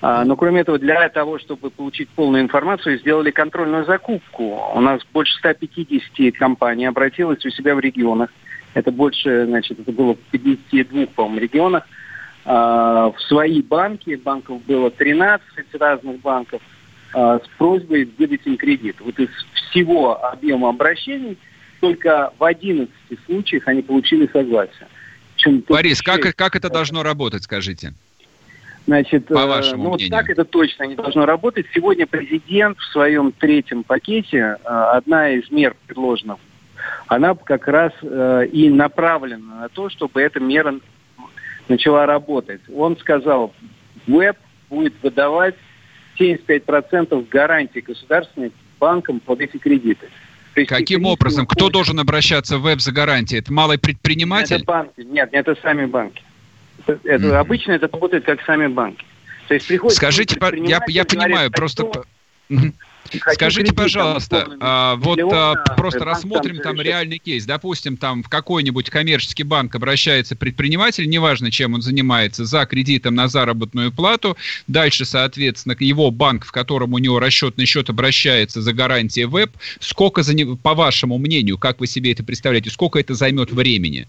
А, 0.00 0.24
Но 0.24 0.36
кроме 0.36 0.60
этого, 0.60 0.78
для 0.78 1.08
того, 1.08 1.38
чтобы 1.38 1.70
получить 1.70 2.08
полную 2.10 2.42
информацию, 2.42 2.98
сделали 2.98 3.30
контрольную 3.30 3.84
закупку. 3.84 4.70
У 4.74 4.80
нас 4.80 5.00
больше 5.12 5.36
150 5.38 6.36
компаний 6.38 6.86
обратилось 6.86 7.44
у 7.44 7.50
себя 7.50 7.74
в 7.74 7.80
регионах. 7.80 8.30
Это 8.74 8.90
больше, 8.92 9.46
значит, 9.46 9.80
это 9.80 9.92
было 9.92 10.14
в 10.14 10.18
52, 10.30 11.06
по-моему, 11.06 11.40
регионах. 11.40 11.84
А, 12.44 13.10
В 13.10 13.20
свои 13.22 13.60
банки, 13.60 14.14
банков 14.14 14.62
было 14.64 14.90
13 14.90 15.42
разных 15.80 16.20
банков, 16.20 16.62
а, 17.12 17.40
с 17.40 17.48
просьбой 17.58 18.08
выдать 18.18 18.46
им 18.46 18.56
кредит. 18.56 18.96
Вот 19.00 19.18
из 19.18 19.30
всего 19.70 20.24
объема 20.24 20.68
обращений 20.68 21.36
только 21.80 22.32
в 22.38 22.44
11 22.44 22.90
случаях 23.26 23.68
они 23.68 23.82
получили 23.82 24.28
согласие. 24.32 24.88
Причем 25.34 25.64
Борис, 25.68 26.02
как, 26.02 26.34
как 26.36 26.56
это 26.56 26.70
должно 26.70 27.02
работать, 27.02 27.42
скажите? 27.44 27.94
Значит, 28.86 29.26
По 29.26 29.38
э, 29.38 29.46
вашему 29.46 29.84
ну, 29.84 29.90
вот 29.90 29.96
мнению? 30.00 30.18
так 30.18 30.28
это 30.28 30.44
точно 30.44 30.84
не 30.84 30.94
должно 30.94 31.24
работать. 31.24 31.66
Сегодня 31.74 32.06
президент 32.06 32.78
в 32.78 32.92
своем 32.92 33.32
третьем 33.32 33.82
пакете, 33.82 34.38
э, 34.38 34.56
одна 34.64 35.30
из 35.30 35.50
мер 35.50 35.74
предложенных, 35.86 36.36
она 37.06 37.34
как 37.34 37.66
раз 37.66 37.92
э, 38.02 38.46
и 38.52 38.68
направлена 38.68 39.60
на 39.60 39.68
то, 39.70 39.88
чтобы 39.88 40.20
эта 40.20 40.38
мера 40.38 40.74
начала 41.68 42.04
работать. 42.04 42.60
Он 42.74 42.96
сказал, 42.98 43.54
веб 44.06 44.36
будет 44.68 44.94
выдавать 45.02 45.54
75% 46.18 47.26
гарантий 47.28 47.80
государственных 47.80 48.52
банкам 48.78 49.20
под 49.20 49.40
эти 49.40 49.56
кредиты. 49.56 50.08
Есть 50.56 50.68
Каким 50.68 51.04
образом? 51.04 51.46
Кто 51.46 51.68
должен 51.68 51.98
обращаться 51.98 52.58
в 52.58 52.62
веб 52.62 52.80
за 52.80 52.92
гарантией? 52.92 53.40
Это 53.40 53.52
малый 53.52 53.78
предприниматель? 53.78 54.56
Это 54.56 54.64
банки. 54.64 55.00
Нет, 55.00 55.28
это 55.32 55.56
сами 55.62 55.86
банки. 55.86 56.22
Это, 56.86 57.26
Мгм. 57.26 57.34
обычно 57.36 57.72
это 57.72 57.88
работает 57.92 58.24
как 58.24 58.42
сами 58.44 58.66
банки. 58.66 59.04
То 59.48 59.54
есть 59.54 59.66
приходит 59.66 59.96
Скажите, 59.96 60.36
я, 60.64 60.80
я 60.88 61.04
понимаю, 61.04 61.32
говорит, 61.32 61.52
просто... 61.52 61.82
«Хочу- 61.84 61.92
по- 61.92 62.06
Мгм. 62.48 62.60
хочу 62.60 62.72
Скажите, 63.32 63.72
пожалуйста, 63.74 64.48
а, 64.60 64.96
вот 64.96 65.16
миллиона, 65.18 65.52
а, 65.52 65.74
просто 65.74 66.04
рассмотрим 66.04 66.58
там 66.58 66.80
реальный 66.80 67.18
кейс. 67.18 67.44
Допустим, 67.44 67.96
там 67.96 68.22
в 68.22 68.28
какой-нибудь 68.28 68.90
коммерческий 68.90 69.42
банк 69.42 69.74
обращается 69.74 70.36
предприниматель, 70.36 71.08
неважно, 71.08 71.50
чем 71.50 71.74
он 71.74 71.82
занимается, 71.82 72.44
за 72.44 72.64
кредитом 72.66 73.14
на 73.14 73.28
заработную 73.28 73.92
плату. 73.92 74.36
Дальше, 74.66 75.04
соответственно, 75.04 75.76
его 75.78 76.10
банк, 76.10 76.44
в 76.44 76.52
котором 76.52 76.94
у 76.94 76.98
него 76.98 77.18
расчетный 77.20 77.66
счет, 77.66 77.90
обращается 77.90 78.62
за 78.62 78.72
гарантией 78.72 79.26
веб. 79.26 79.50
Сколько, 79.80 80.22
за 80.22 80.34
по 80.62 80.74
вашему 80.74 81.18
мнению, 81.18 81.58
как 81.58 81.80
вы 81.80 81.86
себе 81.86 82.12
это 82.12 82.24
представляете, 82.24 82.70
сколько 82.70 82.98
это 82.98 83.14
займет 83.14 83.50
времени? 83.52 84.08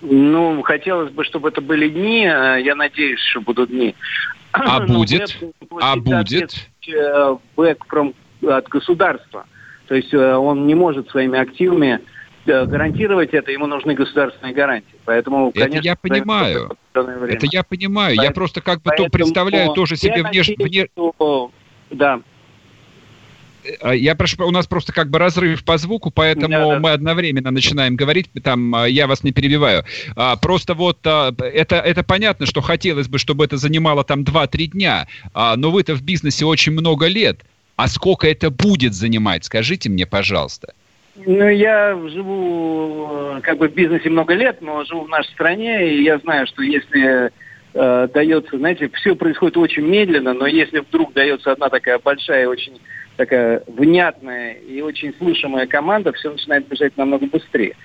Ну, 0.00 0.60
хотелось 0.62 1.10
бы, 1.12 1.24
чтобы 1.24 1.48
это 1.48 1.60
были 1.60 1.88
дни. 1.88 2.26
э, 2.26 2.62
Я 2.62 2.74
надеюсь, 2.74 3.20
что 3.20 3.40
будут 3.40 3.70
дни. 3.70 3.94
А 4.52 4.80
Но 4.80 4.98
будет? 4.98 5.36
А 5.80 5.96
будет? 5.96 6.50
соответствующий, 6.50 6.94
э, 6.94 7.36
бэк 7.56 7.78
from- 7.90 8.14
от 8.48 8.68
государства. 8.68 9.46
То 9.88 9.94
есть 9.94 10.12
э, 10.14 10.34
он 10.34 10.66
не 10.66 10.74
может 10.74 11.10
своими 11.10 11.38
активами 11.38 12.00
э, 12.46 12.64
гарантировать 12.66 13.30
это, 13.34 13.50
ему 13.52 13.66
нужны 13.66 13.94
государственные 13.94 14.54
гарантии. 14.54 14.94
Поэтому, 15.04 15.50
Это 15.50 15.60
конечно, 15.66 15.84
я 15.84 15.96
понимаю. 15.96 16.76
Это 16.94 17.46
я 17.50 17.62
понимаю. 17.62 18.14
Я 18.14 18.18
Поэтому- 18.22 18.34
просто 18.34 18.60
как 18.60 18.82
бы 18.82 18.90
то 18.96 19.06
представляю 19.08 19.72
тоже 19.72 19.96
себе 19.96 20.14
я 20.16 20.22
внеш- 20.22 20.54
надеюсь, 20.56 20.58
вне- 20.58 20.88
что- 20.94 21.50
Да. 21.90 22.20
А, 23.80 23.94
Я 23.94 24.14
прошу, 24.14 24.46
у 24.46 24.50
нас 24.50 24.66
просто 24.66 24.92
как 24.92 25.08
бы 25.08 25.18
разрыв 25.18 25.64
по 25.64 25.78
звуку, 25.78 26.10
поэтому 26.10 26.48
Да, 26.48 26.66
да. 26.74 26.80
мы 26.80 26.90
одновременно 26.90 27.50
начинаем 27.50 27.96
говорить, 27.96 28.28
там 28.42 28.74
я 28.86 29.06
вас 29.06 29.24
не 29.24 29.32
перебиваю. 29.32 29.84
А, 30.16 30.36
Просто 30.36 30.74
вот 30.74 30.98
а, 31.06 31.34
это, 31.38 31.76
это 31.76 32.02
понятно, 32.02 32.44
что 32.46 32.60
хотелось 32.60 33.08
бы, 33.08 33.18
чтобы 33.18 33.44
это 33.44 33.56
занимало 33.56 34.04
там 34.04 34.22
2-3 34.22 34.66
дня, 34.66 35.08
а, 35.32 35.56
но 35.56 35.70
вы-то 35.70 35.94
в 35.94 36.02
бизнесе 36.02 36.44
очень 36.44 36.72
много 36.72 37.06
лет. 37.06 37.40
А 37.76 37.88
сколько 37.88 38.28
это 38.28 38.50
будет 38.50 38.94
занимать, 38.94 39.44
скажите 39.44 39.90
мне, 39.90 40.06
пожалуйста. 40.06 40.74
Ну, 41.16 41.48
я 41.48 41.96
живу 42.08 43.08
э, 43.10 43.40
как 43.42 43.58
бы 43.58 43.68
в 43.68 43.74
бизнесе 43.74 44.10
много 44.10 44.34
лет, 44.34 44.60
но 44.60 44.84
живу 44.84 45.02
в 45.02 45.08
нашей 45.08 45.30
стране, 45.30 45.94
и 45.94 46.02
я 46.02 46.18
знаю, 46.18 46.46
что 46.46 46.62
если 46.62 47.30
э, 47.74 48.08
дается, 48.12 48.58
знаете, 48.58 48.90
все 48.94 49.14
происходит 49.14 49.56
очень 49.56 49.86
медленно, 49.86 50.34
но 50.34 50.46
если 50.46 50.80
вдруг 50.80 51.12
дается 51.12 51.52
одна 51.52 51.68
такая 51.68 52.00
большая, 52.00 52.48
очень 52.48 52.80
такая 53.16 53.62
внятная 53.68 54.54
и 54.54 54.80
очень 54.80 55.14
слышимая 55.18 55.66
команда, 55.66 56.12
все 56.12 56.32
начинает 56.32 56.66
бежать 56.66 56.96
намного 56.96 57.26
быстрее. 57.26 57.76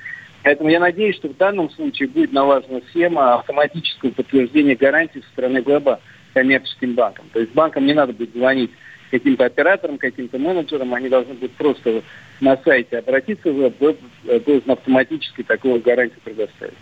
Поэтому 0.44 0.70
я 0.70 0.80
надеюсь, 0.80 1.18
что 1.18 1.28
в 1.28 1.38
данном 1.38 1.70
случае 1.70 2.08
будет 2.08 2.32
налажена 2.32 2.80
схема 2.90 3.36
автоматического 3.36 4.10
подтверждения 4.12 4.76
гарантий 4.76 5.22
со 5.22 5.30
стороны 5.30 5.64
веба 5.66 6.00
коммерческим 6.34 6.96
банкам. 6.96 7.26
То 7.34 7.42
есть 7.42 7.54
банкам 7.54 7.86
не 7.86 7.94
надо 7.94 8.14
будет 8.14 8.34
звонить 8.34 8.72
каким-то 9.10 9.46
операторам, 9.46 9.98
каким-то 9.98 10.38
менеджерам, 10.38 10.94
они 10.94 11.10
должны 11.10 11.34
будут 11.34 11.52
просто 11.54 12.02
на 12.42 12.58
сайте 12.64 13.00
обратиться 13.00 13.50
э, 13.50 14.40
должен 14.40 14.72
автоматически 14.72 15.44
такую 15.44 15.82
гарантию 15.82 16.22
предоставить. 16.24 16.74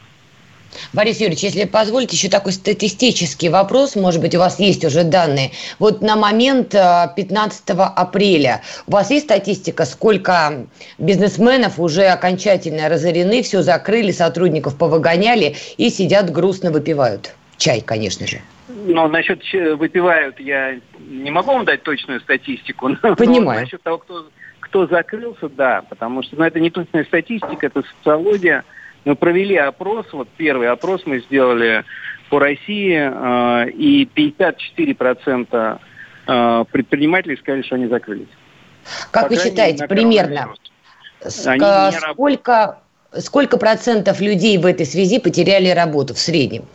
Борис 0.94 1.20
Юрьевич, 1.20 1.44
если 1.44 1.63
позволите, 1.66 2.16
еще 2.16 2.30
такой 2.30 2.52
статистический 2.52 3.50
вопрос, 3.50 3.96
может 3.96 4.22
быть, 4.22 4.36
у 4.36 4.40
вас 4.40 4.60
есть 4.60 4.84
уже 4.86 5.04
данные. 5.04 5.52
Вот 5.80 6.02
на 6.02 6.16
момент 6.16 6.76
э, 6.76 7.08
15 7.16 7.63
апреля 7.68 8.62
у 8.86 8.92
вас 8.92 9.10
есть 9.10 9.26
статистика, 9.26 9.86
сколько 9.86 10.68
бизнесменов 10.98 11.80
уже 11.80 12.06
окончательно 12.06 12.90
разорены, 12.90 13.42
все 13.44 13.62
закрыли, 13.62 14.12
сотрудников 14.12 14.78
повыгоняли 14.78 15.56
и 15.78 15.90
сидят 15.90 16.32
грустно 16.32 16.72
выпивают? 16.72 17.34
Чай, 17.58 17.82
конечно 17.82 18.28
же. 18.28 18.42
Но 18.67 19.08
насчет 19.08 19.41
ч- 19.43 19.75
выпивают 19.75 20.39
я 20.39 20.80
не 20.99 21.32
могу 21.32 21.53
вам 21.53 21.65
дать 21.65 21.84
точную 21.84 22.19
статистику. 22.19 22.95
Понимаю. 23.17 23.60
Но 23.60 23.65
насчет 23.65 23.82
того, 23.82 23.97
кто, 23.99 24.30
кто 24.60 24.88
закрылся, 24.88 25.49
да, 25.49 25.84
потому 25.88 26.23
что 26.23 26.36
ну, 26.36 26.43
это 26.43 26.60
не 26.60 26.69
точная 26.69 27.06
статистика, 27.06 27.67
это 27.67 27.84
социология. 27.97 28.65
Мы 29.06 29.15
провели 29.15 29.56
опрос, 29.56 30.08
вот 30.12 30.27
первый 30.36 30.67
опрос 30.67 31.03
мы 31.06 31.19
сделали 31.19 31.86
по 32.30 32.39
России, 32.39 32.97
э, 32.97 33.69
и 33.69 34.03
54% 34.06 35.80
э, 36.27 36.65
предпринимателей 36.71 37.38
сказали, 37.38 37.62
что 37.62 37.75
они 37.75 37.88
закрылись. 37.88 38.27
Как 39.12 39.30
По 39.30 39.36
вы 39.36 39.41
считаете, 39.41 39.88
примерно, 39.88 40.53
сколько, 41.21 42.80
сколько 43.17 43.58
процентов 43.58 44.19
людей 44.19 44.58
в 44.58 44.65
этой 44.65 44.86
связи 44.86 45.19
потеряли 45.19 45.69
работу 45.69 46.13
в 46.13 46.19
среднем? 46.19 46.65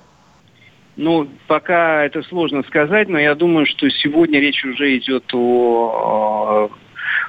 Ну, 0.96 1.28
пока 1.46 2.04
это 2.04 2.22
сложно 2.22 2.62
сказать, 2.64 3.08
но 3.08 3.18
я 3.18 3.34
думаю, 3.34 3.66
что 3.66 3.88
сегодня 3.88 4.40
речь 4.40 4.62
уже 4.64 4.96
идет 4.98 5.24
о, 5.32 6.68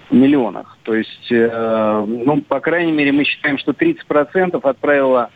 о 0.10 0.13
миллионах. 0.13 0.78
То 0.84 0.95
есть, 0.95 1.32
э, 1.32 2.06
ну, 2.08 2.41
по 2.41 2.60
крайней 2.60 2.91
мере, 2.91 3.13
мы 3.13 3.23
считаем, 3.23 3.58
что 3.58 3.71
30% 3.71 4.60
отправило 4.62 5.30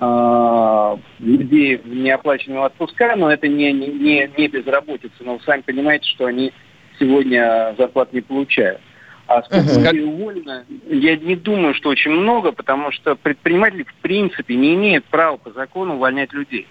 э, 0.00 0.96
людей 1.20 1.76
в 1.76 1.88
неоплачиваемые 1.88 2.66
отпуска, 2.66 3.16
но 3.16 3.32
это 3.32 3.48
не, 3.48 3.72
не, 3.72 4.30
не 4.36 4.48
безработица. 4.48 5.14
Но 5.20 5.34
вы 5.34 5.40
сами 5.40 5.62
понимаете, 5.62 6.06
что 6.10 6.26
они 6.26 6.52
сегодня 6.98 7.74
зарплат 7.78 8.12
не 8.12 8.20
получают. 8.20 8.80
А 9.26 9.42
сколько 9.44 9.90
людей 9.92 10.04
уволено, 10.04 10.66
я 10.88 11.16
не 11.16 11.36
думаю, 11.36 11.74
что 11.74 11.88
очень 11.88 12.10
много, 12.10 12.52
потому 12.52 12.90
что 12.92 13.14
предприниматели 13.16 13.84
в 13.84 13.94
принципе 14.02 14.56
не 14.56 14.74
имеют 14.74 15.06
права 15.06 15.38
по 15.38 15.52
закону 15.52 15.94
увольнять 15.94 16.32
людей. 16.34 16.66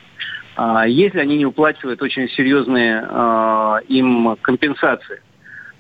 А, 0.56 0.88
если 0.88 1.20
они 1.20 1.38
не 1.38 1.46
уплачивают 1.46 2.02
очень 2.02 2.28
серьезные 2.30 3.06
а, 3.08 3.80
им 3.88 4.36
компенсации. 4.42 5.22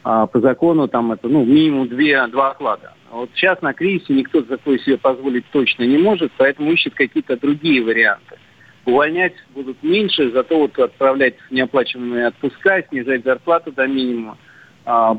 А, 0.03 0.25
по 0.27 0.39
закону 0.39 0.87
там 0.87 1.11
это 1.11 1.27
ну, 1.27 1.45
минимум 1.45 1.87
две, 1.87 2.25
два 2.27 2.51
оклада. 2.51 2.93
Вот 3.11 3.29
сейчас 3.35 3.61
на 3.61 3.73
кризисе 3.73 4.13
никто 4.13 4.41
такое 4.41 4.79
себе 4.79 4.97
позволить 4.97 5.45
точно 5.51 5.83
не 5.83 5.97
может, 5.97 6.31
поэтому 6.37 6.71
ищет 6.71 6.95
какие-то 6.95 7.37
другие 7.37 7.83
варианты. 7.83 8.37
Увольнять 8.85 9.33
будут 9.53 9.83
меньше, 9.83 10.31
зато 10.31 10.57
вот 10.57 10.79
отправлять 10.79 11.35
в 11.49 11.51
неоплачиваемые 11.51 12.27
отпуска, 12.27 12.81
снижать 12.89 13.23
зарплату 13.23 13.71
до 13.71 13.85
минимума 13.85 14.37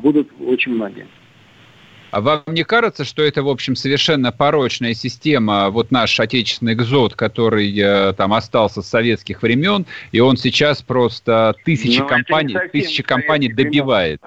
будут 0.02 0.28
очень 0.40 0.74
многие. 0.74 1.06
А 2.12 2.20
вам 2.20 2.42
не 2.48 2.62
кажется, 2.62 3.05
что 3.05 3.22
это, 3.22 3.42
в 3.42 3.48
общем, 3.48 3.75
совершенно 3.75 4.33
порочная 4.33 4.92
система, 4.92 5.70
вот 5.70 5.90
наш 5.90 6.20
отечественный 6.20 6.75
экзот, 6.75 7.14
который 7.14 7.75
э, 7.75 8.12
там 8.12 8.35
остался 8.35 8.83
с 8.83 8.87
советских 8.87 9.40
времен, 9.40 9.87
и 10.12 10.20
он 10.20 10.37
сейчас 10.37 10.83
просто 10.83 11.55
тысячи 11.64 12.01
Но 12.01 12.05
ну, 12.05 12.11
компаний, 12.11 12.57
тысячи 12.70 13.03
компаний 13.03 13.51
добивает? 13.51 14.20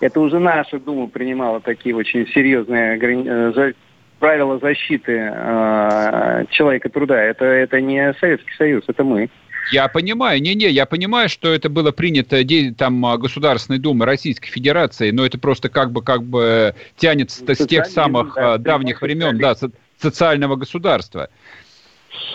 Это 0.00 0.20
уже 0.20 0.38
наша 0.38 0.80
Дума 0.80 1.06
принимала 1.06 1.60
такие 1.60 1.94
очень 1.94 2.26
серьезные 2.28 2.98
э, 2.98 3.72
правила 4.18 4.58
защиты 4.58 5.12
э, 5.12 6.44
человека 6.48 6.88
труда. 6.88 7.22
Это, 7.22 7.44
это 7.44 7.78
не 7.82 8.14
Советский 8.20 8.54
Союз, 8.56 8.84
это 8.86 9.04
мы. 9.04 9.28
Я 9.70 9.88
понимаю, 9.88 10.42
не-не, 10.42 10.68
я 10.68 10.86
понимаю, 10.86 11.28
что 11.28 11.52
это 11.52 11.68
было 11.68 11.92
принято 11.92 12.42
там 12.76 13.06
а, 13.06 13.16
Государственной 13.16 13.78
Думы 13.78 14.04
Российской 14.04 14.48
Федерации, 14.48 15.10
но 15.10 15.24
это 15.24 15.38
просто 15.38 15.68
как 15.68 15.92
бы 15.92 16.02
как 16.02 16.24
бы 16.24 16.74
тянется 16.96 17.54
с 17.54 17.66
тех 17.66 17.86
самых 17.86 18.34
да, 18.34 18.58
давних 18.58 19.02
времен, 19.02 19.38
да, 19.38 19.54
социального 19.98 20.56
государства. 20.56 21.28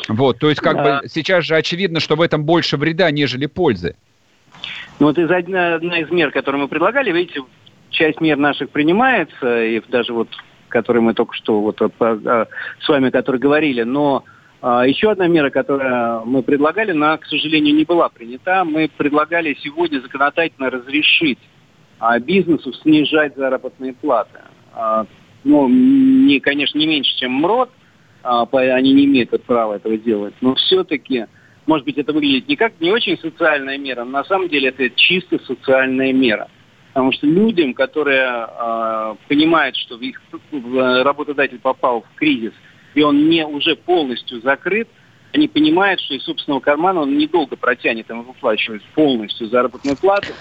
Вот, 0.07 0.39
то 0.39 0.49
есть 0.49 0.61
как 0.61 0.77
да. 0.77 1.01
бы 1.01 1.09
сейчас 1.09 1.45
же 1.45 1.55
очевидно, 1.55 1.99
что 1.99 2.15
в 2.15 2.21
этом 2.21 2.45
больше 2.45 2.77
вреда, 2.77 3.11
нежели 3.11 3.45
пользы. 3.45 3.95
Ну 4.99 5.07
вот 5.07 5.17
из 5.17 5.29
одна, 5.29 5.75
одна 5.75 5.99
из 5.99 6.09
мер, 6.09 6.31
которые 6.31 6.61
мы 6.61 6.67
предлагали, 6.67 7.11
видите, 7.11 7.41
часть 7.89 8.21
мер 8.21 8.37
наших 8.37 8.69
принимается, 8.69 9.63
и 9.63 9.81
даже 9.89 10.13
вот, 10.13 10.29
которые 10.69 11.03
мы 11.03 11.13
только 11.13 11.35
что 11.35 11.61
вот 11.61 11.79
с 11.79 12.89
вами, 12.89 13.09
которые 13.09 13.39
говорили, 13.39 13.83
но 13.83 14.23
а, 14.25 14.36
еще 14.61 15.11
одна 15.11 15.27
мера, 15.27 15.49
которую 15.49 16.25
мы 16.25 16.41
предлагали, 16.41 16.91
она, 16.91 17.17
к 17.17 17.25
сожалению, 17.25 17.75
не 17.75 17.83
была 17.83 18.09
принята. 18.09 18.63
Мы 18.63 18.89
предлагали 18.95 19.55
сегодня 19.61 19.99
законодательно 19.99 20.69
разрешить 20.69 21.39
а, 21.99 22.19
бизнесу 22.19 22.73
снижать 22.73 23.35
заработные 23.35 23.93
платы. 23.93 24.39
А, 24.73 25.05
ну, 25.43 25.67
не, 25.69 26.39
конечно, 26.39 26.79
не 26.79 26.87
меньше, 26.87 27.15
чем 27.17 27.33
МРОД, 27.33 27.69
они 28.23 28.93
не 28.93 29.05
имеют 29.05 29.29
права 29.43 29.75
этого 29.75 29.95
делать, 29.97 30.33
но 30.41 30.55
все-таки, 30.55 31.27
может 31.65 31.85
быть, 31.85 31.97
это 31.97 32.11
выглядит 32.11 32.49
не 32.49 32.57
как 32.57 32.73
не 32.81 32.91
очень 32.91 33.17
социальная 33.19 33.77
мера, 33.77 34.03
но 34.03 34.11
на 34.11 34.23
самом 34.25 34.49
деле 34.49 34.69
это 34.69 34.89
чисто 34.89 35.39
социальная 35.45 36.11
мера. 36.11 36.49
Потому 36.89 37.13
что 37.13 37.27
людям, 37.27 37.73
которые 37.73 38.27
э, 38.27 39.15
понимают, 39.29 39.75
что 39.75 39.97
их 39.99 40.19
работодатель 40.51 41.59
попал 41.59 42.01
в 42.01 42.15
кризис– 42.17 42.53
и 42.97 43.03
он 43.03 43.29
не 43.29 43.45
уже 43.45 43.75
полностью 43.75 44.41
закрыт, 44.41 44.87
они 45.31 45.47
понимают, 45.47 46.01
что 46.01 46.15
из 46.15 46.23
собственного 46.23 46.61
кармана 46.61 47.01
он 47.01 47.15
недолго 47.15 47.55
протянет 47.55 48.09
им 48.09 48.23
выплачивать 48.23 48.81
полностью 48.95 49.47
заработную 49.49 49.95
плату, 49.95 50.33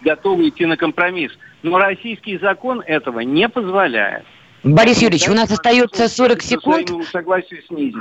готовы 0.00 0.48
идти 0.48 0.64
на 0.64 0.76
компромисс. 0.76 1.32
Но 1.64 1.76
российский 1.76 2.38
закон 2.38 2.82
этого 2.86 3.20
не 3.20 3.48
позволяет. 3.48 4.24
Борис 4.62 5.02
Юрьевич, 5.02 5.28
у 5.28 5.34
нас 5.34 5.50
остается 5.50 6.08
40 6.08 6.42
секунд. 6.42 6.90
Согласию 7.10 7.62
снизить. 7.66 7.96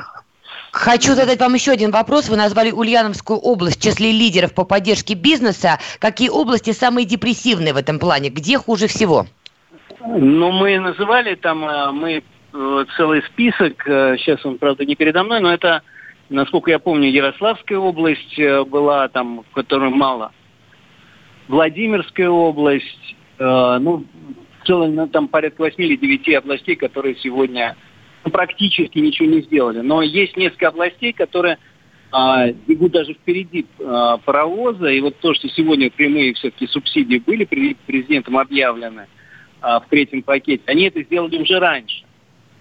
Хочу 0.72 1.14
задать 1.14 1.40
вам 1.40 1.56
еще 1.56 1.72
один 1.72 1.90
вопрос. 1.90 2.30
Вы 2.30 2.38
назвали 2.38 2.72
Ульяновскую 2.72 3.40
область 3.40 3.80
в 3.80 3.82
числе 3.82 4.12
лидеров 4.12 4.54
по 4.54 4.64
поддержке 4.64 5.16
бизнеса. 5.16 5.80
Какие 6.00 6.30
области 6.30 6.72
самые 6.72 7.06
депрессивные 7.06 7.74
в 7.74 7.78
этом 7.78 7.98
плане? 7.98 8.30
Где 8.30 8.60
хуже 8.60 8.88
всего? 8.88 9.26
Ну, 10.06 10.52
мы 10.52 10.78
называли 10.80 11.36
там, 11.36 11.66
э, 11.66 11.92
мы 11.92 12.24
целый 12.96 13.24
список. 13.24 13.88
Э, 13.88 14.16
сейчас 14.18 14.46
он, 14.46 14.58
правда, 14.58 14.86
не 14.86 14.96
передо 14.96 15.24
мной, 15.24 15.40
но 15.40 15.54
это, 15.54 15.82
насколько 16.30 16.72
я 16.72 16.80
помню, 16.80 17.10
Ярославская 17.10 17.78
область 17.78 18.38
э, 18.38 18.64
была 18.64 19.08
там, 19.10 19.44
в 19.50 19.54
которой 19.54 19.90
мало. 19.90 20.32
Владимирская 21.48 22.30
область, 22.30 23.16
ну, 23.38 24.06
в 24.62 24.66
целом 24.66 24.96
ну, 24.96 25.08
там 25.10 25.28
порядка 25.28 25.64
8 25.64 25.84
или 25.84 25.98
9 25.98 26.36
областей, 26.36 26.78
которые 26.78 27.16
сегодня 27.18 27.76
ну, 28.24 28.32
практически 28.32 28.98
ничего 29.00 29.28
не 29.28 29.42
сделали. 29.42 29.82
Но 29.82 30.02
есть 30.02 30.38
несколько 30.38 30.70
областей, 30.70 31.12
которые 31.12 31.58
а, 32.14 32.48
бегут 32.50 32.94
даже 32.94 33.14
впереди 33.14 33.66
паровоза. 33.78 34.88
И 34.88 35.02
вот 35.02 35.20
то, 35.20 35.34
что 35.34 35.50
сегодня 35.50 35.92
прямые 35.92 36.34
все-таки 36.36 36.66
субсидии 36.68 37.18
были 37.18 37.44
президентом 37.44 38.38
объявлены 38.38 39.08
а, 39.60 39.82
в 39.82 39.88
третьем 39.88 40.22
пакете, 40.24 40.64
они 40.68 40.84
это 40.84 41.04
сделали 41.04 41.42
уже 41.42 41.60
раньше. 41.60 42.03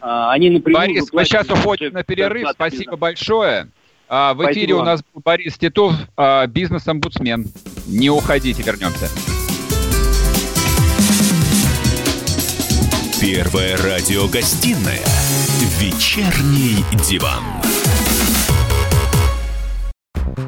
А, 0.03 0.33
они 0.33 0.51
напрямую 0.51 0.89
Борис, 0.89 1.13
мы 1.13 1.25
сейчас 1.25 1.49
уходим 1.49 1.93
на 1.93 2.03
перерыв. 2.03 2.49
Спасибо 2.53 2.97
большое. 2.97 3.69
А, 4.09 4.35
в 4.35 4.45
эфире 4.51 4.75
у 4.75 4.83
нас 4.83 5.01
был 5.15 5.23
Борис 5.25 5.57
Титов, 5.57 5.95
а, 6.17 6.47
бизнес-омбудсмен. 6.49 7.47
Не 7.87 8.11
уходите, 8.11 8.63
вернемся. 8.63 9.09
Первая 13.21 13.77
радиогостинная 13.77 15.05
«Вечерний 15.79 16.85
диван». 17.09 17.45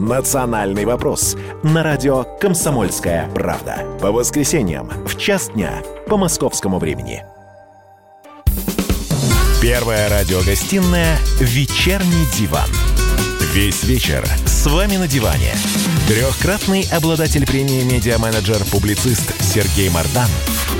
«Национальный 0.00 0.86
вопрос» 0.86 1.36
на 1.62 1.82
радио 1.82 2.24
«Комсомольская 2.40 3.28
правда». 3.34 3.84
По 4.00 4.10
воскресеньям 4.10 4.88
в 5.06 5.18
час 5.18 5.50
дня 5.50 5.82
по 6.08 6.16
московскому 6.16 6.78
времени. 6.78 7.22
Первая 9.60 10.08
радиогостинная 10.08 11.18
«Вечерний 11.38 12.24
диван». 12.34 12.70
Весь 13.52 13.84
вечер 13.84 14.26
с 14.46 14.66
вами 14.66 14.96
на 14.96 15.06
диване. 15.06 15.52
Трехкратный 16.08 16.88
обладатель 16.90 17.46
премии 17.46 17.82
«Медиа-менеджер-публицист» 17.82 19.34
Сергей 19.42 19.90
Мардан 19.90 20.28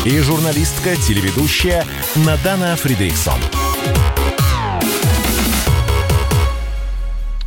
и 0.06 0.18
журналистка-телеведущая 0.18 1.84
Надана 2.14 2.74
Фридриксон. 2.76 3.38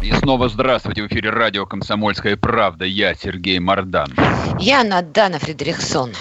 И 0.03 0.11
снова 0.11 0.49
здравствуйте. 0.49 1.01
В 1.01 1.07
эфире 1.07 1.29
радио 1.29 1.65
«Комсомольская 1.65 2.35
правда». 2.35 2.83
Я 2.83 3.15
Сергей 3.15 3.59
Мордан. 3.59 4.13
Я 4.59 4.83
Надана 4.83 5.39
Фредериксон. 5.39 6.11